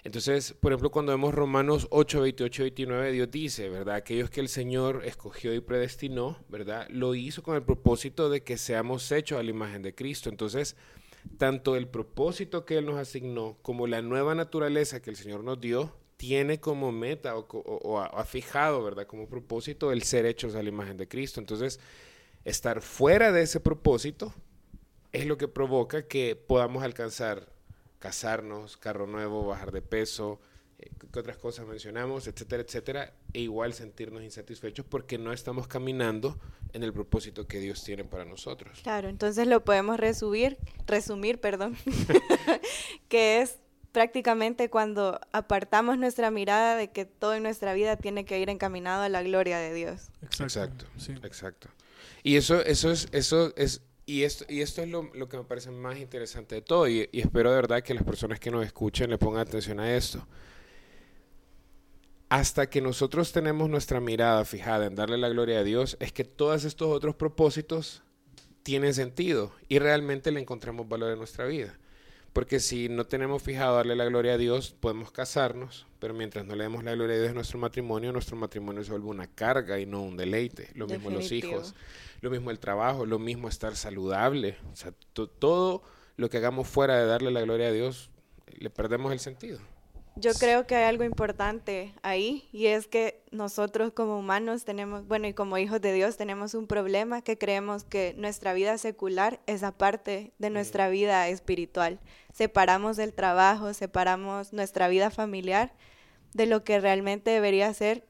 Entonces, 0.03 0.53
por 0.53 0.71
ejemplo, 0.71 0.91
cuando 0.91 1.11
vemos 1.11 1.33
Romanos 1.33 1.87
8, 1.91 2.21
28 2.21 2.63
29, 2.63 3.11
Dios 3.11 3.31
dice, 3.31 3.69
¿verdad? 3.69 3.95
Aquellos 3.95 4.29
que 4.29 4.39
el 4.39 4.47
Señor 4.47 5.01
escogió 5.05 5.53
y 5.53 5.59
predestinó, 5.59 6.37
¿verdad? 6.47 6.87
Lo 6.89 7.15
hizo 7.15 7.43
con 7.43 7.55
el 7.55 7.63
propósito 7.63 8.29
de 8.29 8.41
que 8.41 8.57
seamos 8.57 9.11
hechos 9.11 9.39
a 9.39 9.43
la 9.43 9.49
imagen 9.49 9.81
de 9.81 9.95
Cristo. 9.95 10.29
Entonces, 10.29 10.77
tanto 11.37 11.75
el 11.75 11.87
propósito 11.87 12.65
que 12.65 12.77
Él 12.77 12.85
nos 12.85 12.97
asignó 12.97 13.57
como 13.61 13.87
la 13.87 14.01
nueva 14.01 14.35
naturaleza 14.35 15.01
que 15.01 15.09
el 15.09 15.17
Señor 15.17 15.43
nos 15.43 15.59
dio, 15.59 15.93
tiene 16.19 16.59
como 16.59 16.91
meta 16.91 17.37
o, 17.37 17.99
ha, 18.01 18.25
fijado, 18.25 18.83
¿verdad? 18.83 19.07
Como 19.07 19.29
propósito 19.29 19.93
el 19.93 20.03
ser 20.03 20.25
hechos 20.25 20.53
a 20.53 20.61
la 20.61 20.67
imagen 20.67 20.97
de 20.97 21.07
Cristo. 21.07 21.39
Entonces, 21.39 21.79
estar 22.43 22.81
fuera 22.81 23.31
de 23.31 23.43
ese 23.43 23.61
propósito 23.61 24.33
es 25.13 25.25
lo 25.25 25.37
que 25.37 25.47
provoca 25.47 26.07
que 26.09 26.35
podamos 26.35 26.83
alcanzar 26.83 27.53
casarnos, 27.99 28.75
carro 28.75 29.07
nuevo, 29.07 29.47
bajar 29.47 29.71
de 29.71 29.81
peso, 29.81 30.41
eh, 30.79 30.89
qué 31.09 31.19
otras 31.19 31.37
cosas 31.37 31.65
mencionamos, 31.65 32.27
etcétera, 32.27 32.63
etcétera, 32.63 33.13
e 33.31 33.39
igual 33.39 33.73
sentirnos 33.73 34.21
insatisfechos 34.21 34.85
porque 34.85 35.17
no 35.17 35.31
estamos 35.31 35.69
caminando 35.69 36.37
en 36.73 36.83
el 36.83 36.91
propósito 36.91 37.47
que 37.47 37.61
Dios 37.61 37.81
tiene 37.81 38.03
para 38.03 38.25
nosotros. 38.25 38.77
Claro, 38.83 39.07
entonces 39.07 39.47
lo 39.47 39.63
podemos 39.63 39.97
resumir, 39.97 40.57
resumir, 40.85 41.39
perdón, 41.39 41.77
que 43.07 43.41
es 43.41 43.57
prácticamente 43.91 44.69
cuando 44.69 45.19
apartamos 45.31 45.97
nuestra 45.97 46.31
mirada 46.31 46.75
de 46.75 46.91
que 46.91 47.05
todo 47.05 47.33
en 47.33 47.43
nuestra 47.43 47.73
vida 47.73 47.97
tiene 47.97 48.25
que 48.25 48.39
ir 48.39 48.49
encaminado 48.49 49.03
a 49.03 49.09
la 49.09 49.23
gloria 49.23 49.59
de 49.59 49.73
Dios. 49.73 50.09
Exacto, 50.21 50.85
exacto. 51.23 51.69
Y 52.23 52.35
eso, 52.35 52.61
eso 52.63 52.91
es, 52.91 53.07
eso 53.11 53.53
es 53.55 53.81
y 54.09 54.23
esto, 54.23 54.43
y 54.49 54.61
esto 54.61 54.81
es 54.81 54.89
lo, 54.89 55.29
que 55.29 55.37
me 55.37 55.43
parece 55.43 55.69
más 55.69 55.99
interesante 55.99 56.55
de 56.55 56.61
todo, 56.63 56.87
y, 56.87 57.07
espero 57.13 57.51
de 57.51 57.57
verdad 57.57 57.83
que 57.83 57.93
las 57.93 58.03
personas 58.03 58.39
que 58.39 58.49
nos 58.49 58.65
escuchen 58.65 59.11
le 59.11 59.19
pongan 59.19 59.41
atención 59.41 59.79
a 59.79 59.95
esto. 59.95 60.25
Hasta 62.27 62.71
que 62.71 62.81
nosotros 62.81 63.31
tenemos 63.31 63.69
nuestra 63.69 63.99
mirada 63.99 64.45
fijada 64.45 64.87
en 64.87 64.95
darle 64.95 65.19
la 65.19 65.29
gloria 65.29 65.59
a 65.59 65.63
Dios, 65.63 65.95
es 65.99 66.11
que 66.11 66.23
todos 66.23 66.63
estos 66.63 66.87
otros 66.87 67.13
propósitos 67.15 68.01
tienen 68.63 68.95
sentido 68.95 69.51
y 69.67 69.77
realmente 69.77 70.31
le 70.31 70.39
encontramos 70.39 70.89
valor 70.89 71.11
en 71.11 71.19
nuestra 71.19 71.45
vida. 71.45 71.77
Porque 72.33 72.59
si 72.59 72.89
no 72.89 73.05
tenemos 73.05 73.41
fijado 73.41 73.75
darle 73.75 73.95
la 73.95 74.05
gloria 74.05 74.33
a 74.33 74.37
Dios, 74.37 74.75
podemos 74.79 75.11
casarnos, 75.11 75.87
pero 75.99 76.13
mientras 76.13 76.45
no 76.45 76.55
le 76.55 76.63
demos 76.63 76.83
la 76.83 76.93
gloria 76.93 77.15
a 77.15 77.19
Dios 77.19 77.31
a 77.31 77.33
nuestro 77.33 77.59
matrimonio, 77.59 78.11
nuestro 78.11 78.37
matrimonio 78.37 78.83
se 78.83 78.91
vuelve 78.91 79.07
una 79.07 79.27
carga 79.27 79.79
y 79.79 79.85
no 79.85 80.01
un 80.01 80.15
deleite. 80.15 80.69
Lo 80.75 80.87
mismo 80.87 81.09
los 81.09 81.31
hijos, 81.31 81.73
lo 82.21 82.29
mismo 82.29 82.51
el 82.51 82.59
trabajo, 82.59 83.05
lo 83.05 83.19
mismo 83.19 83.47
estar 83.47 83.75
saludable. 83.75 84.57
O 84.71 84.75
sea, 84.75 84.93
todo 85.13 85.81
lo 86.17 86.29
que 86.29 86.37
hagamos 86.37 86.67
fuera 86.67 86.97
de 86.97 87.05
darle 87.05 87.31
la 87.31 87.41
gloria 87.41 87.67
a 87.67 87.71
Dios, 87.71 88.11
le 88.57 88.69
perdemos 88.69 89.11
el 89.11 89.19
sentido. 89.19 89.59
Yo 90.19 90.33
creo 90.33 90.67
que 90.67 90.75
hay 90.75 90.83
algo 90.83 91.03
importante 91.03 91.93
ahí 92.01 92.49
y 92.51 92.67
es 92.67 92.87
que 92.87 93.21
nosotros 93.31 93.93
como 93.93 94.19
humanos 94.19 94.65
tenemos, 94.65 95.07
bueno, 95.07 95.27
y 95.27 95.33
como 95.33 95.57
hijos 95.57 95.79
de 95.79 95.93
Dios 95.93 96.17
tenemos 96.17 96.53
un 96.53 96.67
problema 96.67 97.21
que 97.21 97.37
creemos 97.37 97.85
que 97.85 98.13
nuestra 98.17 98.53
vida 98.53 98.77
secular 98.77 99.39
es 99.47 99.63
aparte 99.63 100.33
de 100.37 100.49
nuestra 100.49 100.89
vida 100.89 101.27
espiritual. 101.29 101.99
Separamos 102.33 102.99
el 102.99 103.13
trabajo, 103.13 103.73
separamos 103.73 104.51
nuestra 104.51 104.89
vida 104.89 105.09
familiar 105.09 105.73
de 106.33 106.47
lo 106.47 106.63
que 106.63 106.79
realmente 106.79 107.31
debería 107.31 107.73
ser 107.73 108.03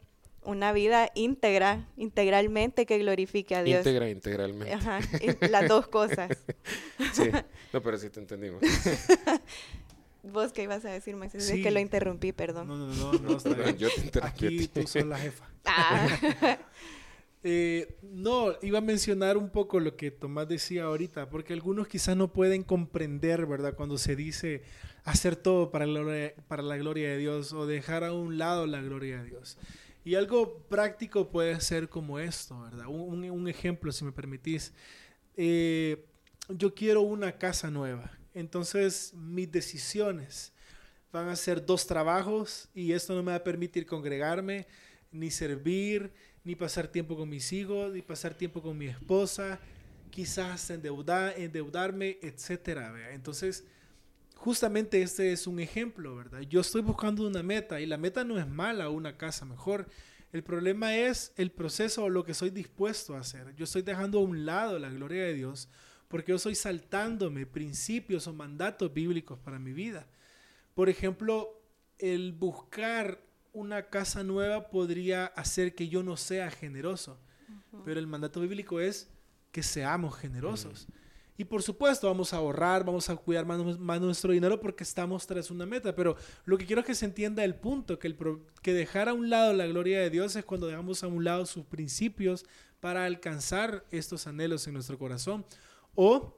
una 0.43 0.71
vida 0.71 1.11
íntegra, 1.15 1.87
integralmente 1.97 2.85
que 2.85 2.97
glorifique 2.97 3.55
a 3.55 3.63
Dios. 3.63 3.79
Íntegra, 3.79 4.09
integralmente. 4.09 4.73
Ajá, 4.73 4.99
las 5.49 5.67
dos 5.67 5.87
cosas. 5.87 6.31
Sí, 7.13 7.23
no, 7.73 7.81
pero 7.81 7.97
sí 7.97 8.09
te 8.09 8.19
entendimos. 8.19 8.61
¿Vos 10.23 10.51
qué 10.51 10.63
ibas 10.63 10.83
a 10.85 10.89
decir, 10.89 11.15
Moisés? 11.15 11.49
Es 11.49 11.63
que 11.63 11.71
lo 11.71 11.79
interrumpí, 11.79 12.31
perdón. 12.33 12.67
No, 12.67 12.77
no, 12.77 12.93
no, 12.93 13.13
no, 13.13 13.37
está 13.37 13.49
bien. 13.53 13.77
Yo 13.77 13.89
te 13.89 14.01
interrumpí. 14.01 14.45
Aquí 14.47 14.67
tú 14.67 14.85
sos 14.85 15.05
la 15.05 15.17
jefa. 15.17 15.49
Ah. 15.65 16.57
eh, 17.43 17.97
no, 18.01 18.53
iba 18.61 18.79
a 18.79 18.81
mencionar 18.81 19.37
un 19.37 19.49
poco 19.49 19.79
lo 19.79 19.95
que 19.95 20.11
Tomás 20.11 20.47
decía 20.47 20.83
ahorita, 20.83 21.29
porque 21.29 21.53
algunos 21.53 21.87
quizás 21.87 22.17
no 22.17 22.33
pueden 22.33 22.63
comprender, 22.63 23.45
¿verdad? 23.45 23.75
Cuando 23.75 23.97
se 23.97 24.15
dice 24.15 24.63
hacer 25.05 25.35
todo 25.37 25.71
para 25.71 25.85
la, 25.85 26.01
gloria, 26.01 26.33
para 26.47 26.63
la 26.63 26.75
gloria 26.77 27.09
de 27.09 27.17
Dios 27.17 27.53
o 27.53 27.65
dejar 27.65 28.03
a 28.03 28.13
un 28.13 28.37
lado 28.37 28.67
la 28.67 28.81
gloria 28.81 29.23
de 29.23 29.29
Dios. 29.29 29.57
Y 30.03 30.15
algo 30.15 30.59
práctico 30.69 31.29
puede 31.29 31.59
ser 31.61 31.87
como 31.87 32.19
esto, 32.19 32.59
¿verdad? 32.61 32.87
Un, 32.87 33.29
un 33.29 33.47
ejemplo, 33.47 33.91
si 33.91 34.03
me 34.03 34.11
permitís. 34.11 34.73
Eh, 35.37 36.05
yo 36.49 36.73
quiero 36.73 37.01
una 37.01 37.37
casa 37.37 37.69
nueva 37.69 38.18
entonces 38.39 39.13
mis 39.13 39.51
decisiones 39.51 40.53
van 41.11 41.27
a 41.27 41.35
ser 41.35 41.65
dos 41.65 41.85
trabajos 41.87 42.69
y 42.73 42.91
esto 42.93 43.13
no 43.15 43.23
me 43.23 43.31
va 43.31 43.37
a 43.37 43.43
permitir 43.43 43.85
congregarme, 43.85 44.67
ni 45.11 45.31
servir, 45.31 46.11
ni 46.43 46.55
pasar 46.55 46.87
tiempo 46.87 47.15
con 47.15 47.29
mis 47.29 47.51
hijos, 47.51 47.93
ni 47.93 48.01
pasar 48.01 48.33
tiempo 48.35 48.61
con 48.61 48.77
mi 48.77 48.87
esposa, 48.87 49.59
quizás 50.09 50.69
endeudar, 50.69 51.33
endeudarme, 51.37 52.17
etc. 52.21 52.79
Entonces, 53.11 53.65
justamente 54.35 55.01
este 55.01 55.31
es 55.31 55.47
un 55.47 55.59
ejemplo, 55.59 56.15
¿verdad? 56.15 56.41
Yo 56.41 56.61
estoy 56.61 56.81
buscando 56.81 57.27
una 57.27 57.43
meta 57.43 57.81
y 57.81 57.85
la 57.85 57.97
meta 57.97 58.23
no 58.23 58.39
es 58.39 58.47
mala, 58.47 58.89
una 58.89 59.17
casa 59.17 59.45
mejor. 59.45 59.87
El 60.31 60.43
problema 60.43 60.95
es 60.95 61.33
el 61.37 61.51
proceso 61.51 62.03
o 62.03 62.09
lo 62.09 62.23
que 62.23 62.35
soy 62.35 62.51
dispuesto 62.51 63.15
a 63.15 63.19
hacer. 63.19 63.55
Yo 63.55 63.63
estoy 63.63 63.81
dejando 63.81 64.19
a 64.19 64.23
un 64.23 64.45
lado 64.45 64.77
la 64.77 64.89
gloria 64.89 65.23
de 65.23 65.33
Dios 65.33 65.67
porque 66.09 66.31
yo 66.31 66.35
estoy 66.35 66.55
saltándome 66.55 67.45
principios 67.45 68.27
o 68.27 68.33
mandatos 68.33 68.93
bíblicos 68.93 69.39
para 69.39 69.59
mi 69.59 69.71
vida. 69.71 70.07
Por 70.73 70.89
ejemplo, 70.89 71.61
el 71.99 72.33
buscar 72.33 73.21
una 73.53 73.89
casa 73.89 74.23
nueva 74.23 74.69
podría 74.69 75.27
hacer 75.27 75.75
que 75.75 75.87
yo 75.87 76.03
no 76.03 76.17
sea 76.17 76.51
generoso, 76.51 77.19
pero 77.85 77.99
el 77.99 78.07
mandato 78.07 78.41
bíblico 78.41 78.81
es 78.81 79.09
que 79.51 79.63
seamos 79.63 80.17
generosos. 80.17 80.87
Y 81.37 81.45
por 81.45 81.63
supuesto 81.63 82.07
vamos 82.07 82.33
a 82.33 82.37
ahorrar, 82.37 82.83
vamos 82.83 83.09
a 83.09 83.15
cuidar 83.15 83.45
más, 83.45 84.01
nuestro 84.01 84.33
dinero 84.33 84.59
porque 84.59 84.83
estamos 84.83 85.25
tras 85.25 85.49
una 85.49 85.65
meta. 85.65 85.95
Pero 85.95 86.17
lo 86.43 86.57
que 86.57 86.65
quiero 86.65 86.81
es 86.81 86.85
que 86.85 86.95
se 86.95 87.05
entienda 87.05 87.45
el 87.45 87.55
punto, 87.55 87.97
que, 87.97 88.07
el 88.07 88.17
que 88.61 88.73
dejar 88.73 89.07
a 89.07 89.13
un 89.13 89.29
lado 89.29 89.53
la 89.53 89.65
gloria 89.65 90.01
de 90.01 90.09
Dios 90.09 90.35
es 90.35 90.43
cuando 90.43 90.67
dejamos 90.67 91.01
a 91.01 91.07
un 91.07 91.23
lado 91.23 91.45
sus 91.45 91.63
principios 91.65 92.45
para 92.81 93.05
alcanzar 93.05 93.85
estos 93.89 94.27
anhelos 94.27 94.67
en 94.67 94.73
nuestro 94.73 94.97
corazón. 94.99 95.45
O 96.01 96.31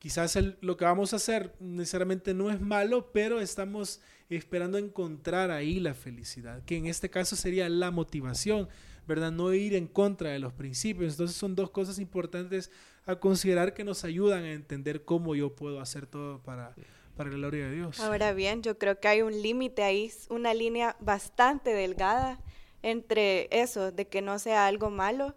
quizás 0.00 0.36
lo 0.60 0.76
que 0.76 0.84
vamos 0.84 1.12
a 1.12 1.16
hacer 1.16 1.54
necesariamente 1.60 2.34
no 2.34 2.50
es 2.50 2.60
malo, 2.60 3.12
pero 3.12 3.38
estamos 3.40 4.00
esperando 4.28 4.76
encontrar 4.76 5.52
ahí 5.52 5.78
la 5.78 5.94
felicidad, 5.94 6.64
que 6.64 6.76
en 6.76 6.86
este 6.86 7.08
caso 7.10 7.36
sería 7.36 7.68
la 7.68 7.92
motivación, 7.92 8.68
¿verdad? 9.06 9.30
No 9.30 9.54
ir 9.54 9.76
en 9.76 9.86
contra 9.86 10.30
de 10.30 10.40
los 10.40 10.52
principios. 10.52 11.12
Entonces 11.12 11.36
son 11.36 11.54
dos 11.54 11.70
cosas 11.70 12.00
importantes 12.00 12.72
a 13.06 13.14
considerar 13.14 13.72
que 13.72 13.84
nos 13.84 14.02
ayudan 14.02 14.42
a 14.42 14.50
entender 14.50 15.04
cómo 15.04 15.36
yo 15.36 15.54
puedo 15.54 15.80
hacer 15.80 16.08
todo 16.08 16.42
para, 16.42 16.74
para 17.16 17.30
la 17.30 17.36
gloria 17.36 17.68
de 17.68 17.76
Dios. 17.76 18.00
Ahora 18.00 18.32
bien, 18.32 18.64
yo 18.64 18.78
creo 18.78 18.98
que 18.98 19.06
hay 19.06 19.22
un 19.22 19.40
límite 19.42 19.84
ahí, 19.84 20.10
una 20.28 20.54
línea 20.54 20.96
bastante 20.98 21.70
delgada 21.70 22.40
entre 22.82 23.46
eso, 23.52 23.92
de 23.92 24.08
que 24.08 24.22
no 24.22 24.40
sea 24.40 24.66
algo 24.66 24.90
malo 24.90 25.36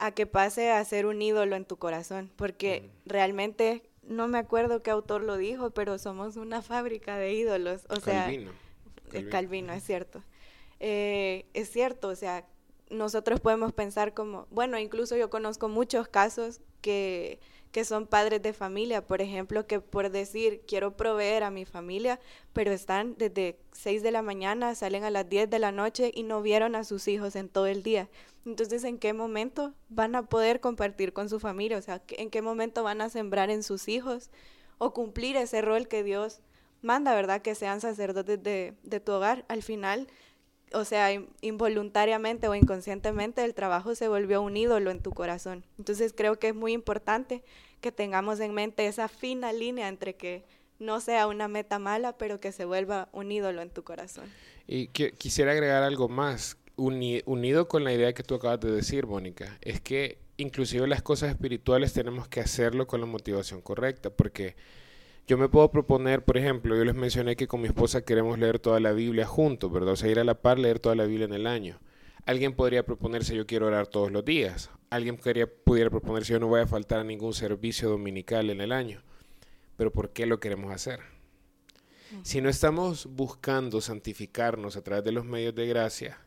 a 0.00 0.12
que 0.12 0.26
pase 0.26 0.70
a 0.70 0.82
ser 0.84 1.04
un 1.04 1.20
ídolo 1.20 1.56
en 1.56 1.66
tu 1.66 1.76
corazón, 1.76 2.30
porque 2.36 2.90
realmente 3.04 3.82
no 4.02 4.28
me 4.28 4.38
acuerdo 4.38 4.82
qué 4.82 4.90
autor 4.90 5.22
lo 5.22 5.36
dijo, 5.36 5.70
pero 5.70 5.98
somos 5.98 6.36
una 6.36 6.62
fábrica 6.62 7.18
de 7.18 7.34
ídolos, 7.34 7.84
o 7.90 7.96
sea, 8.00 8.24
Calvino, 8.24 8.52
Calvino. 9.30 9.72
Es 9.74 9.84
cierto. 9.84 10.24
Eh, 10.80 11.44
es 11.52 11.70
cierto, 11.70 12.08
o 12.08 12.16
sea, 12.16 12.46
nosotros 12.88 13.40
podemos 13.40 13.74
pensar 13.74 14.14
como, 14.14 14.46
bueno, 14.50 14.78
incluso 14.78 15.16
yo 15.16 15.28
conozco 15.28 15.68
muchos 15.68 16.08
casos 16.08 16.62
que 16.80 17.38
que 17.72 17.84
son 17.84 18.06
padres 18.06 18.42
de 18.42 18.52
familia, 18.52 19.06
por 19.06 19.22
ejemplo, 19.22 19.66
que 19.66 19.80
por 19.80 20.10
decir 20.10 20.62
quiero 20.66 20.96
proveer 20.96 21.44
a 21.44 21.50
mi 21.50 21.64
familia, 21.64 22.18
pero 22.52 22.72
están 22.72 23.14
desde 23.16 23.58
6 23.72 24.02
de 24.02 24.10
la 24.10 24.22
mañana, 24.22 24.74
salen 24.74 25.04
a 25.04 25.10
las 25.10 25.28
10 25.28 25.48
de 25.50 25.58
la 25.58 25.72
noche 25.72 26.10
y 26.14 26.24
no 26.24 26.42
vieron 26.42 26.74
a 26.74 26.84
sus 26.84 27.06
hijos 27.08 27.36
en 27.36 27.48
todo 27.48 27.66
el 27.66 27.82
día. 27.82 28.08
Entonces, 28.44 28.84
¿en 28.84 28.98
qué 28.98 29.12
momento 29.12 29.74
van 29.88 30.14
a 30.14 30.22
poder 30.22 30.60
compartir 30.60 31.12
con 31.12 31.28
su 31.28 31.38
familia? 31.38 31.76
O 31.78 31.82
sea, 31.82 32.02
¿en 32.08 32.30
qué 32.30 32.42
momento 32.42 32.82
van 32.82 33.00
a 33.02 33.08
sembrar 33.08 33.50
en 33.50 33.62
sus 33.62 33.88
hijos 33.88 34.30
o 34.78 34.92
cumplir 34.92 35.36
ese 35.36 35.60
rol 35.60 35.88
que 35.88 36.02
Dios 36.02 36.40
manda, 36.82 37.14
verdad? 37.14 37.42
Que 37.42 37.54
sean 37.54 37.80
sacerdotes 37.80 38.42
de, 38.42 38.74
de 38.82 39.00
tu 39.00 39.12
hogar. 39.12 39.44
Al 39.48 39.62
final, 39.62 40.08
o 40.72 40.84
sea, 40.84 41.08
involuntariamente 41.40 42.48
o 42.48 42.54
inconscientemente 42.54 43.44
el 43.44 43.54
trabajo 43.54 43.94
se 43.94 44.08
volvió 44.08 44.42
un 44.42 44.56
ídolo 44.56 44.90
en 44.90 45.00
tu 45.00 45.10
corazón. 45.12 45.64
Entonces 45.78 46.12
creo 46.16 46.38
que 46.38 46.48
es 46.48 46.54
muy 46.54 46.72
importante 46.72 47.42
que 47.80 47.92
tengamos 47.92 48.40
en 48.40 48.54
mente 48.54 48.86
esa 48.86 49.08
fina 49.08 49.52
línea 49.52 49.88
entre 49.88 50.14
que 50.14 50.44
no 50.78 51.00
sea 51.00 51.26
una 51.26 51.48
meta 51.48 51.78
mala, 51.78 52.16
pero 52.16 52.40
que 52.40 52.52
se 52.52 52.64
vuelva 52.64 53.08
un 53.12 53.30
ídolo 53.32 53.62
en 53.62 53.70
tu 53.70 53.84
corazón. 53.84 54.24
Y 54.66 54.88
quisiera 54.88 55.52
agregar 55.52 55.82
algo 55.82 56.08
más, 56.08 56.56
unido 56.76 57.68
con 57.68 57.84
la 57.84 57.92
idea 57.92 58.14
que 58.14 58.22
tú 58.22 58.36
acabas 58.36 58.60
de 58.60 58.70
decir, 58.70 59.06
Mónica, 59.06 59.58
es 59.60 59.80
que 59.80 60.18
inclusive 60.38 60.86
las 60.86 61.02
cosas 61.02 61.30
espirituales 61.30 61.92
tenemos 61.92 62.28
que 62.28 62.40
hacerlo 62.40 62.86
con 62.86 63.00
la 63.00 63.06
motivación 63.06 63.60
correcta, 63.60 64.10
porque 64.10 64.56
Yo 65.30 65.38
me 65.38 65.48
puedo 65.48 65.70
proponer, 65.70 66.24
por 66.24 66.36
ejemplo, 66.36 66.74
yo 66.74 66.84
les 66.84 66.96
mencioné 66.96 67.36
que 67.36 67.46
con 67.46 67.60
mi 67.60 67.68
esposa 67.68 68.04
queremos 68.04 68.36
leer 68.36 68.58
toda 68.58 68.80
la 68.80 68.90
Biblia 68.90 69.28
juntos, 69.28 69.70
¿verdad? 69.70 69.92
O 69.92 69.96
sea, 69.96 70.10
ir 70.10 70.18
a 70.18 70.24
la 70.24 70.34
par, 70.34 70.58
leer 70.58 70.80
toda 70.80 70.96
la 70.96 71.04
Biblia 71.04 71.24
en 71.24 71.34
el 71.34 71.46
año. 71.46 71.78
Alguien 72.26 72.52
podría 72.52 72.84
proponerse 72.84 73.36
yo 73.36 73.46
quiero 73.46 73.68
orar 73.68 73.86
todos 73.86 74.10
los 74.10 74.24
días. 74.24 74.70
Alguien 74.90 75.16
podría, 75.16 75.46
pudiera 75.46 75.88
proponerse 75.88 76.32
yo 76.32 76.40
no 76.40 76.48
voy 76.48 76.62
a 76.62 76.66
faltar 76.66 76.98
a 76.98 77.04
ningún 77.04 77.32
servicio 77.32 77.88
dominical 77.88 78.50
en 78.50 78.60
el 78.60 78.72
año. 78.72 79.04
Pero 79.76 79.92
¿por 79.92 80.10
qué 80.10 80.26
lo 80.26 80.40
queremos 80.40 80.72
hacer? 80.72 80.98
Si 82.24 82.40
no 82.40 82.48
estamos 82.48 83.06
buscando 83.06 83.80
santificarnos 83.80 84.76
a 84.76 84.82
través 84.82 85.04
de 85.04 85.12
los 85.12 85.24
medios 85.24 85.54
de 85.54 85.68
gracia, 85.68 86.18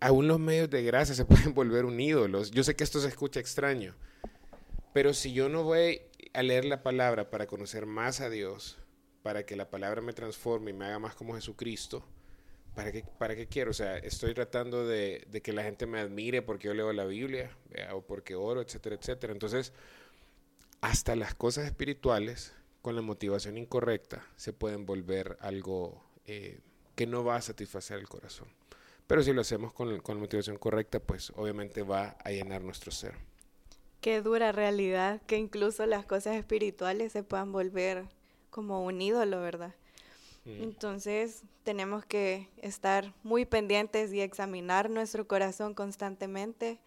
aún 0.00 0.28
los 0.28 0.38
medios 0.38 0.68
de 0.68 0.82
gracia 0.82 1.14
se 1.14 1.24
pueden 1.24 1.54
volver 1.54 1.86
un 1.86 1.98
ídolo. 1.98 2.44
Yo 2.44 2.62
sé 2.62 2.76
que 2.76 2.84
esto 2.84 3.00
se 3.00 3.08
escucha 3.08 3.40
extraño, 3.40 3.94
pero 4.92 5.14
si 5.14 5.32
yo 5.32 5.48
no 5.48 5.64
voy 5.64 6.02
a 6.32 6.42
leer 6.42 6.64
la 6.64 6.82
palabra 6.82 7.30
para 7.30 7.46
conocer 7.46 7.86
más 7.86 8.20
a 8.20 8.30
Dios, 8.30 8.78
para 9.22 9.44
que 9.44 9.56
la 9.56 9.70
palabra 9.70 10.00
me 10.00 10.12
transforme 10.12 10.70
y 10.70 10.74
me 10.74 10.86
haga 10.86 10.98
más 10.98 11.14
como 11.14 11.34
Jesucristo, 11.34 12.04
¿para 12.74 12.92
qué, 12.92 13.04
para 13.18 13.34
qué 13.34 13.46
quiero? 13.46 13.70
O 13.70 13.74
sea, 13.74 13.98
estoy 13.98 14.34
tratando 14.34 14.86
de, 14.86 15.26
de 15.28 15.42
que 15.42 15.52
la 15.52 15.62
gente 15.62 15.86
me 15.86 16.00
admire 16.00 16.42
porque 16.42 16.68
yo 16.68 16.74
leo 16.74 16.92
la 16.92 17.04
Biblia 17.04 17.50
o 17.92 18.02
porque 18.02 18.34
oro, 18.34 18.60
etcétera, 18.60 18.96
etcétera. 18.96 19.32
Entonces, 19.32 19.72
hasta 20.80 21.16
las 21.16 21.34
cosas 21.34 21.66
espirituales 21.66 22.54
con 22.82 22.96
la 22.96 23.02
motivación 23.02 23.58
incorrecta 23.58 24.26
se 24.36 24.52
pueden 24.52 24.86
volver 24.86 25.36
algo 25.40 26.02
eh, 26.26 26.60
que 26.94 27.06
no 27.06 27.24
va 27.24 27.36
a 27.36 27.42
satisfacer 27.42 27.98
el 27.98 28.08
corazón. 28.08 28.48
Pero 29.06 29.22
si 29.22 29.32
lo 29.32 29.40
hacemos 29.40 29.72
con, 29.72 30.00
con 30.00 30.16
la 30.16 30.20
motivación 30.20 30.56
correcta, 30.56 31.00
pues 31.00 31.32
obviamente 31.36 31.82
va 31.82 32.16
a 32.24 32.30
llenar 32.30 32.62
nuestro 32.62 32.92
ser. 32.92 33.29
Qué 34.00 34.22
dura 34.22 34.52
realidad 34.52 35.20
que 35.26 35.36
incluso 35.36 35.84
las 35.86 36.06
cosas 36.06 36.36
espirituales 36.36 37.12
se 37.12 37.22
puedan 37.22 37.52
volver 37.52 38.06
como 38.50 38.84
un 38.84 39.00
ídolo, 39.00 39.40
¿verdad? 39.40 39.74
Mm. 40.44 40.62
Entonces 40.62 41.42
tenemos 41.64 42.04
que 42.04 42.48
estar 42.62 43.12
muy 43.22 43.44
pendientes 43.44 44.12
y 44.12 44.20
examinar 44.20 44.90
nuestro 44.90 45.26
corazón 45.26 45.74
constantemente 45.74 46.78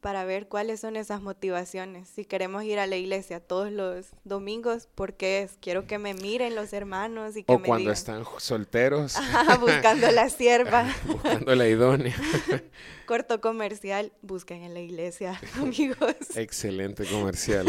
para 0.00 0.24
ver 0.24 0.48
cuáles 0.48 0.80
son 0.80 0.96
esas 0.96 1.20
motivaciones. 1.22 2.08
Si 2.08 2.24
queremos 2.24 2.64
ir 2.64 2.78
a 2.78 2.86
la 2.86 2.96
iglesia 2.96 3.40
todos 3.40 3.72
los 3.72 4.06
domingos, 4.24 4.88
¿por 4.94 5.14
qué 5.14 5.42
es? 5.42 5.56
Quiero 5.60 5.86
que 5.86 5.98
me 5.98 6.14
miren 6.14 6.54
los 6.54 6.72
hermanos 6.72 7.36
y 7.36 7.42
que 7.42 7.52
o 7.52 7.62
cuando 7.62 7.90
están 7.90 8.24
solteros. 8.38 9.16
buscando 9.60 10.10
la 10.10 10.28
sierva. 10.28 10.86
buscando 11.06 11.54
la 11.54 11.68
idónea. 11.68 12.16
Corto 13.06 13.40
comercial, 13.40 14.12
busquen 14.22 14.62
en 14.62 14.74
la 14.74 14.80
iglesia, 14.80 15.40
amigos. 15.56 16.14
Excelente 16.34 17.04
comercial. 17.06 17.66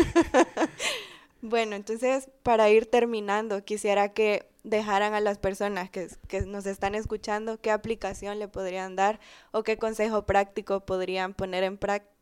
bueno, 1.41 1.75
entonces, 1.75 2.29
para 2.43 2.69
ir 2.69 2.85
terminando, 2.85 3.63
quisiera 3.63 4.09
que 4.09 4.47
dejaran 4.63 5.13
a 5.13 5.21
las 5.21 5.39
personas 5.39 5.89
que, 5.89 6.09
que, 6.27 6.41
nos 6.41 6.65
están 6.65 6.93
escuchando 6.93 7.59
qué 7.61 7.71
aplicación 7.71 8.37
le 8.37 8.49
podrían 8.49 8.95
dar 8.95 9.19
o 9.51 9.63
qué 9.63 9.77
consejo 9.77 10.25
práctico 10.25 10.81
podrían 10.85 11.33
poner 11.33 11.63
en 11.63 11.77
práctica 11.77 12.18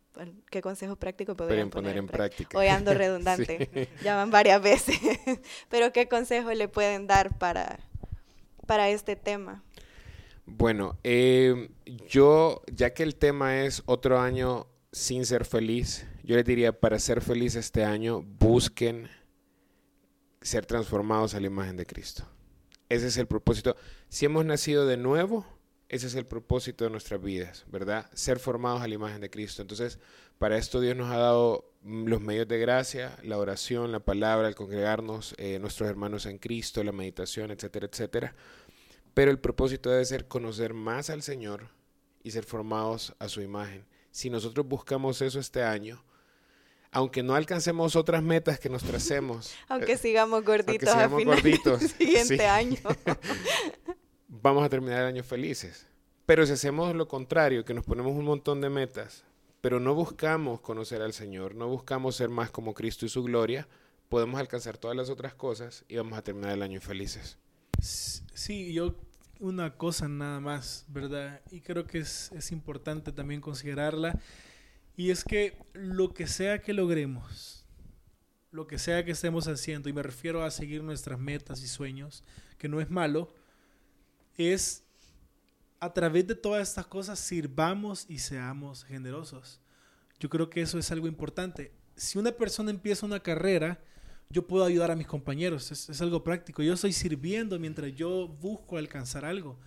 qué 0.50 0.62
consejo 0.62 0.95
práctico 0.95 1.36
podrían 1.36 1.69
poner, 1.69 1.97
en 1.97 2.07
práctica. 2.07 2.57
Hoy 2.57 2.67
ando 2.67 2.93
redundante, 2.95 3.89
ya 4.03 4.15
van 4.15 4.31
varias 4.31 4.62
veces, 4.62 5.00
pero 5.69 5.91
qué 5.91 6.07
consejo 6.07 6.51
le 6.53 6.67
pueden 6.67 7.07
dar 7.07 7.38
para, 7.38 7.79
para 8.65 8.89
este 8.89 9.15
tema. 9.15 9.63
Bueno, 10.45 10.97
eh, 11.03 11.69
yo, 12.07 12.62
ya 12.71 12.93
que 12.93 13.03
el 13.03 13.15
tema 13.15 13.63
es 13.63 13.83
otro 13.86 14.19
año 14.19 14.67
sin 14.91 15.25
ser 15.25 15.45
feliz, 15.45 16.07
yo 16.24 16.36
les 16.36 16.45
diría, 16.45 16.79
para 16.79 17.00
ser 17.00 17.21
feliz 17.21 17.55
este 17.55 17.83
año, 17.83 18.21
busquen 18.21 19.09
ser 20.41 20.65
transformados 20.65 21.33
a 21.36 21.39
la 21.39 21.47
imagen 21.47 21.77
de 21.77 21.86
Cristo. 21.86 22.25
Ese 22.89 23.07
es 23.07 23.17
el 23.17 23.27
propósito. 23.27 23.75
Si 24.09 24.25
hemos 24.25 24.45
nacido 24.45 24.86
de 24.86 24.97
nuevo, 24.97 25.45
ese 25.89 26.08
es 26.08 26.15
el 26.15 26.25
propósito 26.25 26.84
de 26.84 26.89
nuestras 26.89 27.22
vidas, 27.22 27.65
¿verdad? 27.72 28.10
Ser 28.13 28.39
formados 28.39 28.82
a 28.82 28.88
la 28.88 28.94
imagen 28.94 29.22
de 29.22 29.29
Cristo. 29.29 29.62
Entonces, 29.62 30.00
para 30.38 30.58
esto 30.58 30.82
Dios 30.82 30.96
nos 30.96 31.12
ha 31.12 31.17
dado 31.17 31.72
mm, 31.81 32.07
los 32.07 32.22
medios 32.22 32.48
de 32.48 32.59
gracia, 32.59 33.18
la 33.24 33.38
oración, 33.38 33.92
la 33.92 34.01
palabra, 34.01 34.48
el 34.48 34.55
congregarnos, 34.55 35.33
eh, 35.38 35.59
nuestros 35.59 35.90
hermanos 35.90 36.25
en 36.25 36.38
Cristo, 36.40 36.83
la 36.83 36.92
meditación, 36.92 37.51
etcétera, 37.51 37.88
etcétera. 37.92 38.35
Pero 39.14 39.31
el 39.31 39.40
propósito 39.40 39.90
debe 39.90 40.05
ser 40.05 40.27
conocer 40.27 40.74
más 40.74 41.09
al 41.09 41.24
Señor 41.24 41.70
y 42.22 42.31
ser 42.31 42.44
formados 42.44 43.16
a 43.20 43.29
su 43.29 43.42
imagen. 43.42 43.85
Si 44.11 44.29
nosotros 44.29 44.68
buscamos 44.68 45.22
eso 45.22 45.40
este 45.40 45.64
año, 45.64 46.03
aunque 46.92 47.24
no 47.24 47.35
alcancemos 47.35 47.96
otras 47.96 48.24
metas 48.24 48.59
que 48.59 48.70
nos 48.70 48.83
tracemos, 48.83 49.53
aunque 49.70 49.98
sigamos 49.98 50.44
gorditos, 50.44 50.90
a 50.90 51.07
gorditos 51.07 51.81
siguiente 51.98 52.46
año, 52.46 52.79
vamos 54.48 54.66
a 54.66 54.70
terminar 54.70 55.01
el 55.01 55.07
año 55.07 55.24
felices. 55.24 55.88
Pero 56.25 56.46
si 56.46 56.53
hacemos 56.53 56.96
lo 56.96 57.07
contrario, 57.07 57.66
que 57.66 57.74
nos 57.74 57.86
ponemos 57.86 58.14
un 58.14 58.25
montón 58.25 58.62
de 58.62 58.70
metas, 58.70 59.24
pero 59.62 59.79
no 59.79 59.94
buscamos 59.94 60.62
conocer 60.62 61.01
al 61.01 61.14
Señor, 61.14 61.55
no 61.55 61.68
buscamos 61.68 62.16
ser 62.16 62.29
más 62.29 62.50
como 62.50 62.74
Cristo 62.74 63.05
y 63.05 63.10
su 63.10 63.24
gloria, 63.24 63.68
podemos 64.10 64.40
alcanzar 64.40 64.77
todas 64.77 64.96
las 64.96 65.10
otras 65.10 65.33
cosas 65.33 65.83
y 65.88 65.98
vamos 65.98 66.18
a 66.18 66.22
terminar 66.22 66.51
el 66.51 66.62
año 66.62 66.79
felices. 66.79 67.38
Sí, 67.79 68.74
yo 68.74 68.96
una 69.40 69.75
cosa 69.75 70.07
nada 70.07 70.40
más, 70.40 70.86
¿verdad? 70.88 71.42
Y 71.51 71.62
creo 71.62 71.86
que 71.86 72.00
es, 72.00 72.31
es 72.31 72.51
importante 72.51 73.12
también 73.12 73.42
considerarla, 73.42 74.20
y 74.96 75.12
es 75.12 75.24
que 75.24 75.57
lo 75.74 76.14
que 76.14 76.25
sea 76.25 76.60
que 76.60 76.74
logremos, 76.74 77.66
lo 78.51 78.66
que 78.66 78.79
sea 78.79 79.05
que 79.05 79.12
estemos 79.12 79.48
haciendo, 79.48 79.90
y 79.90 79.94
me 79.94 80.03
refiero 80.03 80.44
a 80.44 80.51
seguir 80.51 80.83
nuestras 80.83 81.20
metas 81.20 81.62
y 81.62 81.68
sueños, 81.68 82.24
que 82.57 82.68
no 82.68 82.81
es 82.81 82.90
malo, 82.90 83.31
es 84.37 84.83
a 85.79 85.93
través 85.93 86.27
de 86.27 86.35
todas 86.35 86.67
estas 86.67 86.87
cosas 86.87 87.19
sirvamos 87.19 88.05
y 88.09 88.19
seamos 88.19 88.83
generosos. 88.83 89.59
Yo 90.19 90.29
creo 90.29 90.50
que 90.50 90.61
eso 90.61 90.79
es 90.79 90.91
algo 90.91 91.07
importante. 91.07 91.71
Si 91.95 92.17
una 92.17 92.31
persona 92.31 92.71
empieza 92.71 93.05
una 93.05 93.19
carrera, 93.19 93.79
yo 94.29 94.45
puedo 94.45 94.65
ayudar 94.65 94.91
a 94.91 94.95
mis 94.95 95.07
compañeros, 95.07 95.71
es, 95.71 96.01
algo 96.01 96.23
práctico. 96.23 96.63
Yo 96.63 96.73
estoy 96.73 96.93
sirviendo 96.93 97.59
mientras 97.59 97.93
yo 97.93 98.27
busco 98.27 98.77
alcanzar 98.77 99.25
algo. 99.25 99.59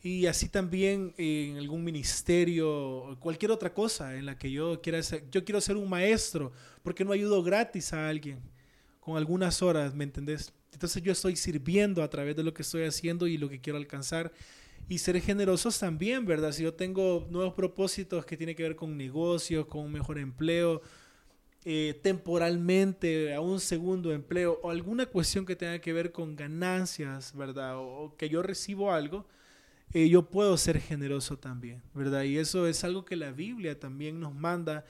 Y 0.00 0.26
así 0.26 0.48
también 0.48 1.14
en 1.16 1.58
algún 1.58 1.84
ministerio 1.84 3.16
cualquier 3.20 3.52
otra 3.52 3.72
cosa 3.72 4.16
en 4.16 4.26
la 4.26 4.36
que 4.36 4.50
yo 4.50 4.80
quiera 4.80 5.02
ser. 5.02 5.28
Yo 5.30 5.44
quiero 5.44 5.60
ser 5.60 5.76
un 5.76 5.88
maestro 5.88 6.52
porque 6.82 7.04
no 7.04 7.12
ayudo 7.12 7.42
gratis 7.42 7.92
a 7.92 8.08
alguien 8.08 8.40
con 8.98 9.16
algunas 9.16 9.62
horas, 9.62 9.94
¿me 9.94 10.04
entendés? 10.04 10.52
Entonces 10.72 11.02
yo 11.02 11.12
estoy 11.12 11.36
sirviendo 11.36 12.02
a 12.02 12.10
través 12.10 12.36
de 12.36 12.42
lo 12.42 12.52
que 12.54 12.62
estoy 12.62 12.84
haciendo 12.84 13.26
y 13.26 13.38
lo 13.38 13.48
que 13.48 13.60
quiero 13.60 13.78
alcanzar. 13.78 14.32
Y 14.88 14.98
ser 14.98 15.20
generosos 15.20 15.78
también, 15.78 16.26
¿verdad? 16.26 16.52
Si 16.52 16.62
yo 16.62 16.74
tengo 16.74 17.26
nuevos 17.30 17.54
propósitos 17.54 18.26
que 18.26 18.36
tienen 18.36 18.56
que 18.56 18.62
ver 18.64 18.76
con 18.76 18.96
negocios, 18.96 19.66
con 19.66 19.82
un 19.82 19.92
mejor 19.92 20.18
empleo, 20.18 20.82
eh, 21.64 22.00
temporalmente 22.02 23.32
a 23.32 23.40
un 23.40 23.60
segundo 23.60 24.12
empleo 24.12 24.58
o 24.64 24.70
alguna 24.70 25.06
cuestión 25.06 25.46
que 25.46 25.54
tenga 25.54 25.78
que 25.78 25.92
ver 25.92 26.10
con 26.10 26.34
ganancias, 26.34 27.32
¿verdad? 27.36 27.76
O, 27.76 28.16
que 28.16 28.28
yo 28.28 28.42
recibo 28.42 28.92
algo, 28.92 29.28
eh, 29.92 30.08
yo 30.08 30.28
puedo 30.28 30.56
ser 30.56 30.80
generoso 30.80 31.38
también, 31.38 31.80
¿verdad? 31.94 32.24
Y 32.24 32.36
eso 32.36 32.66
es 32.66 32.82
algo 32.82 33.04
que 33.04 33.14
la 33.14 33.30
Biblia 33.30 33.78
también 33.78 34.18
nos 34.18 34.34
manda 34.34 34.84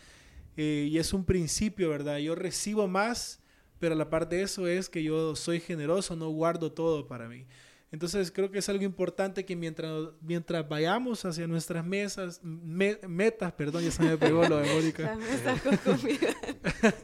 eh, 0.56 0.88
y 0.90 0.96
es 0.96 1.12
un 1.12 1.26
principio, 1.26 1.90
¿verdad? 1.90 2.16
Yo 2.18 2.34
recibo 2.34 2.88
más 2.88 3.41
pero 3.82 3.96
la 3.96 4.08
parte 4.08 4.36
de 4.36 4.42
eso 4.42 4.68
es 4.68 4.88
que 4.88 5.02
yo 5.02 5.34
soy 5.34 5.58
generoso, 5.58 6.14
no 6.14 6.28
guardo 6.28 6.70
todo 6.70 7.08
para 7.08 7.28
mí. 7.28 7.46
Entonces 7.90 8.30
creo 8.30 8.48
que 8.48 8.60
es 8.60 8.68
algo 8.68 8.84
importante 8.84 9.44
que 9.44 9.56
mientras, 9.56 9.90
mientras 10.20 10.68
vayamos 10.68 11.24
hacia 11.24 11.48
nuestras 11.48 11.84
mesas, 11.84 12.40
metas, 12.44 13.52
perdón, 13.54 13.82
ya 13.82 13.90
se 13.90 14.04
me 14.04 14.16
pegó 14.16 14.48
lo 14.48 14.58
de 14.58 14.72
Mónica. 14.72 15.18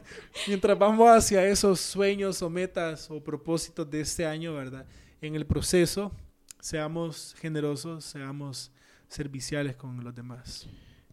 mientras 0.47 0.79
vamos 0.79 1.09
hacia 1.09 1.45
esos 1.45 1.81
sueños 1.81 2.41
o 2.41 2.49
metas 2.49 3.11
o 3.11 3.21
propósitos 3.21 3.91
de 3.91 3.99
este 3.99 4.25
año, 4.25 4.53
¿verdad? 4.53 4.85
En 5.19 5.35
el 5.35 5.45
proceso, 5.45 6.13
seamos 6.61 7.35
generosos, 7.41 8.05
seamos 8.05 8.71
serviciales 9.09 9.75
con 9.75 10.01
los 10.01 10.15
demás. 10.15 10.65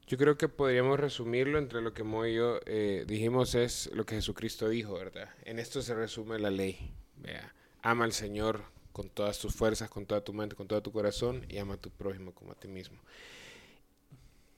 Yo 0.07 0.17
creo 0.19 0.39
que 0.39 0.49
podríamos 0.49 1.01
resumirlo 1.01 1.59
entre 1.59 1.83
lo 1.83 1.93
que 1.93 2.05
Mo 2.05 2.27
y 2.27 2.35
yo 2.35 2.61
eh, 2.67 3.05
dijimos 3.09 3.57
es 3.57 3.91
lo 3.93 4.07
que 4.07 4.15
Jesucristo 4.15 4.69
dijo, 4.69 4.95
¿verdad? 4.95 5.29
En 5.45 5.59
esto 5.59 5.83
se 5.83 5.95
resume 5.95 6.39
la 6.39 6.51
ley. 6.51 6.95
Vea, 7.17 7.53
ama 7.83 8.05
al 8.05 8.13
Señor 8.13 8.63
con 8.93 9.09
todas 9.09 9.39
tus 9.41 9.55
fuerzas, 9.55 9.91
con 9.91 10.07
toda 10.07 10.23
tu 10.23 10.33
mente, 10.33 10.55
con 10.55 10.69
todo 10.69 10.81
tu 10.81 10.93
corazón 10.93 11.45
y 11.49 11.59
ama 11.59 11.75
a 11.75 11.77
tu 11.77 11.91
prójimo 11.91 12.33
como 12.33 12.53
a 12.53 12.55
ti 12.55 12.69
mismo. 12.69 12.99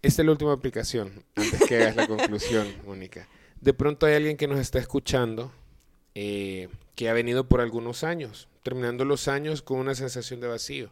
Esta 0.02 0.22
es 0.22 0.26
la 0.26 0.32
última 0.32 0.52
aplicación, 0.52 1.24
antes 1.34 1.60
que 1.66 1.76
hagas 1.76 1.96
la 1.96 2.06
conclusión, 2.08 2.68
Mónica. 2.84 3.26
De 3.60 3.72
pronto 3.72 4.04
hay 4.04 4.14
alguien 4.14 4.36
que 4.36 4.46
nos 4.46 4.60
está 4.60 4.78
escuchando 4.78 5.50
eh, 6.14 6.68
que 6.94 7.08
ha 7.08 7.14
venido 7.14 7.48
por 7.48 7.62
algunos 7.62 8.04
años, 8.04 8.48
terminando 8.62 9.06
los 9.06 9.28
años 9.28 9.62
con 9.62 9.78
una 9.78 9.94
sensación 9.94 10.40
de 10.40 10.48
vacío. 10.48 10.90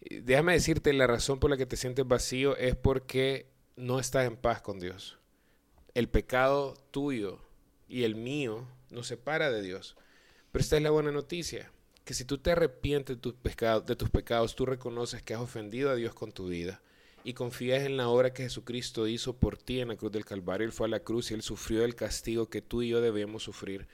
Déjame 0.00 0.52
decirte, 0.52 0.92
la 0.92 1.06
razón 1.06 1.38
por 1.38 1.48
la 1.48 1.56
que 1.56 1.64
te 1.66 1.76
sientes 1.76 2.06
vacío 2.06 2.56
es 2.56 2.74
porque 2.74 3.46
no 3.78 4.00
estás 4.00 4.26
en 4.26 4.36
paz 4.36 4.60
con 4.60 4.80
Dios. 4.80 5.18
El 5.94 6.08
pecado 6.08 6.74
tuyo 6.90 7.38
y 7.88 8.02
el 8.02 8.16
mío 8.16 8.66
nos 8.90 9.06
separa 9.06 9.50
de 9.50 9.62
Dios. 9.62 9.96
Pero 10.50 10.62
esta 10.62 10.76
es 10.76 10.82
la 10.82 10.90
buena 10.90 11.12
noticia, 11.12 11.70
que 12.04 12.12
si 12.12 12.24
tú 12.24 12.38
te 12.38 12.50
arrepientes 12.50 13.16
de 13.16 13.22
tus, 13.22 13.34
pecados, 14.10 14.56
tú 14.56 14.66
reconoces 14.66 15.22
que 15.22 15.34
has 15.34 15.40
ofendido 15.40 15.90
a 15.90 15.94
Dios 15.94 16.12
con 16.12 16.32
tu 16.32 16.48
vida 16.48 16.82
y 17.22 17.34
confías 17.34 17.84
en 17.84 17.96
la 17.96 18.08
obra 18.08 18.32
que 18.32 18.42
Jesucristo 18.42 19.06
hizo 19.06 19.36
por 19.36 19.56
ti 19.56 19.80
en 19.80 19.88
la 19.88 19.96
cruz 19.96 20.10
del 20.10 20.24
Calvario. 20.24 20.66
Él 20.66 20.72
fue 20.72 20.88
a 20.88 20.90
la 20.90 21.00
cruz 21.00 21.30
y 21.30 21.34
Él 21.34 21.42
sufrió 21.42 21.84
el 21.84 21.94
castigo 21.94 22.48
que 22.48 22.62
tú 22.62 22.82
y 22.82 22.88
yo 22.88 23.00
debemos 23.00 23.44
sufrir 23.44 23.86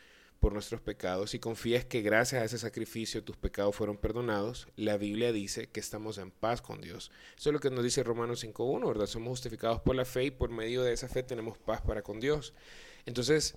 por 0.45 0.53
nuestros 0.53 0.83
pecados 0.83 1.33
y 1.33 1.39
confías 1.39 1.87
que 1.87 2.03
gracias 2.03 2.43
a 2.43 2.45
ese 2.45 2.59
sacrificio 2.59 3.25
tus 3.25 3.35
pecados 3.35 3.75
fueron 3.75 3.97
perdonados, 3.97 4.69
la 4.77 4.99
Biblia 4.99 5.33
dice 5.33 5.71
que 5.71 5.81
estamos 5.81 6.19
en 6.19 6.31
paz 6.31 6.61
con 6.61 6.83
Dios. 6.83 7.11
Eso 7.35 7.49
es 7.49 7.55
lo 7.55 7.61
que 7.61 7.71
nos 7.71 7.83
dice 7.83 8.03
Romanos 8.03 8.45
5.1, 8.45 8.87
¿verdad? 8.87 9.07
Somos 9.07 9.31
justificados 9.31 9.81
por 9.81 9.97
la 9.97 10.05
fe 10.05 10.25
y 10.25 10.31
por 10.31 10.51
medio 10.51 10.83
de 10.83 10.93
esa 10.93 11.09
fe 11.09 11.23
tenemos 11.23 11.57
paz 11.57 11.81
para 11.81 12.03
con 12.03 12.21
Dios. 12.21 12.53
Entonces, 13.07 13.57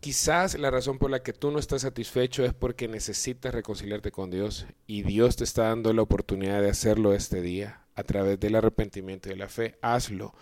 Quizás 0.00 0.56
la 0.56 0.70
razón 0.70 0.98
por 0.98 1.10
la 1.10 1.24
que 1.24 1.32
tú 1.32 1.50
no 1.50 1.58
estás 1.58 1.82
satisfecho 1.82 2.44
es 2.44 2.54
porque 2.54 2.86
necesitas 2.86 3.52
reconciliarte 3.52 4.12
con 4.12 4.30
Dios 4.30 4.66
y 4.86 5.02
Dios 5.02 5.34
te 5.34 5.42
está 5.42 5.64
dando 5.64 5.92
la 5.92 6.02
oportunidad 6.02 6.62
de 6.62 6.70
hacerlo 6.70 7.14
este 7.14 7.40
día 7.40 7.84
a 7.96 8.04
través 8.04 8.38
del 8.38 8.54
arrepentimiento 8.54 9.28
y 9.28 9.32
de 9.32 9.38
la 9.38 9.48
fe. 9.48 9.76
Hazlo 9.82 10.34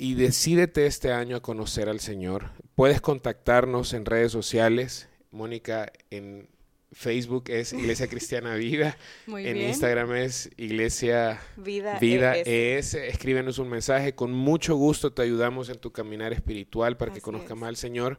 y 0.00 0.14
decídete 0.14 0.86
este 0.86 1.12
año 1.12 1.36
a 1.36 1.42
conocer 1.42 1.90
al 1.90 2.00
Señor. 2.00 2.52
Puedes 2.74 3.02
contactarnos 3.02 3.92
en 3.92 4.06
redes 4.06 4.32
sociales. 4.32 5.10
Mónica 5.30 5.92
en 6.08 6.48
Facebook 6.90 7.44
es 7.48 7.74
Iglesia 7.74 8.08
Cristiana 8.08 8.54
Vida. 8.54 8.96
en 9.26 9.58
Instagram 9.58 10.14
es 10.14 10.48
Iglesia 10.56 11.38
Vida, 11.58 11.98
Vida 11.98 12.34
ES. 12.34 12.94
Escríbenos 12.94 13.58
un 13.58 13.68
mensaje. 13.68 14.14
Con 14.14 14.32
mucho 14.32 14.74
gusto 14.74 15.12
te 15.12 15.20
ayudamos 15.20 15.68
en 15.68 15.78
tu 15.78 15.92
caminar 15.92 16.32
espiritual 16.32 16.96
para 16.96 17.12
que 17.12 17.20
conozcas 17.20 17.58
más 17.58 17.68
al 17.68 17.76
Señor. 17.76 18.18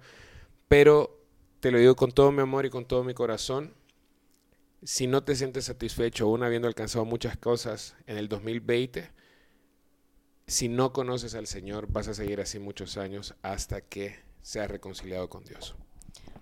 Pero 0.67 1.20
te 1.62 1.72
lo 1.72 1.80
digo 1.80 1.96
con 1.96 2.12
todo 2.12 2.32
mi 2.32 2.44
amor 2.44 2.67
y 2.67 2.70
con 2.70 2.86
todo 2.86 3.04
mi 3.04 3.15
corazón, 3.15 3.74
si 4.84 5.08
no 5.08 5.24
te 5.24 5.36
sientes 5.36 5.65
satisfecho 5.65 6.26
aún 6.26 6.44
habiendo 6.44 6.67
alcanzado 6.67 7.06
muchas 7.06 7.38
cosas 7.38 7.96
en 8.06 8.17
el 8.17 8.30
2020, 8.30 9.10
si 10.52 10.68
no 10.68 10.92
conoces 10.92 11.34
al 11.34 11.48
Señor, 11.48 11.88
vas 11.90 12.10
a 12.10 12.14
seguir 12.14 12.42
así 12.42 12.60
muchos 12.60 12.98
años 12.98 13.36
hasta 13.42 13.80
que 13.80 14.20
seas 14.42 14.70
reconciliado 14.70 15.30
con 15.30 15.46
Dios. 15.46 15.76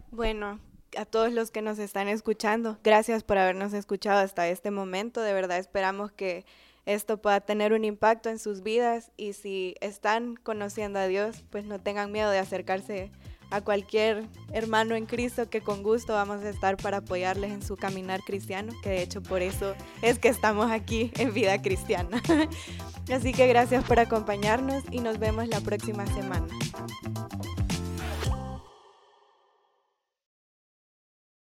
Bueno, 0.09 0.59
a 0.97 1.05
todos 1.05 1.31
los 1.31 1.51
que 1.51 1.61
nos 1.61 1.77
están 1.77 2.07
escuchando, 2.07 2.79
gracias 2.83 3.23
por 3.23 3.37
habernos 3.37 3.71
escuchado 3.73 4.19
hasta 4.19 4.47
este 4.47 4.71
momento. 4.71 5.21
De 5.21 5.33
verdad 5.33 5.59
esperamos 5.59 6.11
que 6.11 6.43
esto 6.87 7.21
pueda 7.21 7.39
tener 7.41 7.71
un 7.71 7.85
impacto 7.85 8.29
en 8.29 8.39
sus 8.39 8.63
vidas 8.63 9.11
y 9.15 9.33
si 9.33 9.75
están 9.79 10.37
conociendo 10.37 10.97
a 10.97 11.05
Dios, 11.05 11.43
pues 11.51 11.65
no 11.65 11.79
tengan 11.79 12.11
miedo 12.11 12.31
de 12.31 12.39
acercarse 12.39 13.11
a 13.49 13.61
cualquier 13.61 14.25
hermano 14.53 14.95
en 14.95 15.05
Cristo 15.05 15.49
que 15.49 15.61
con 15.61 15.83
gusto 15.83 16.13
vamos 16.13 16.43
a 16.43 16.49
estar 16.49 16.77
para 16.77 16.97
apoyarles 16.97 17.51
en 17.51 17.61
su 17.61 17.75
caminar 17.75 18.21
cristiano, 18.21 18.73
que 18.83 18.89
de 18.89 19.01
hecho 19.01 19.21
por 19.21 19.41
eso 19.41 19.75
es 20.01 20.19
que 20.19 20.29
estamos 20.29 20.71
aquí 20.71 21.11
en 21.17 21.33
Vida 21.33 21.61
Cristiana. 21.61 22.21
Así 23.13 23.33
que 23.33 23.47
gracias 23.47 23.83
por 23.83 23.99
acompañarnos 23.99 24.83
y 24.91 24.99
nos 24.99 25.19
vemos 25.19 25.47
la 25.47 25.61
próxima 25.61 26.05
semana. 26.07 26.47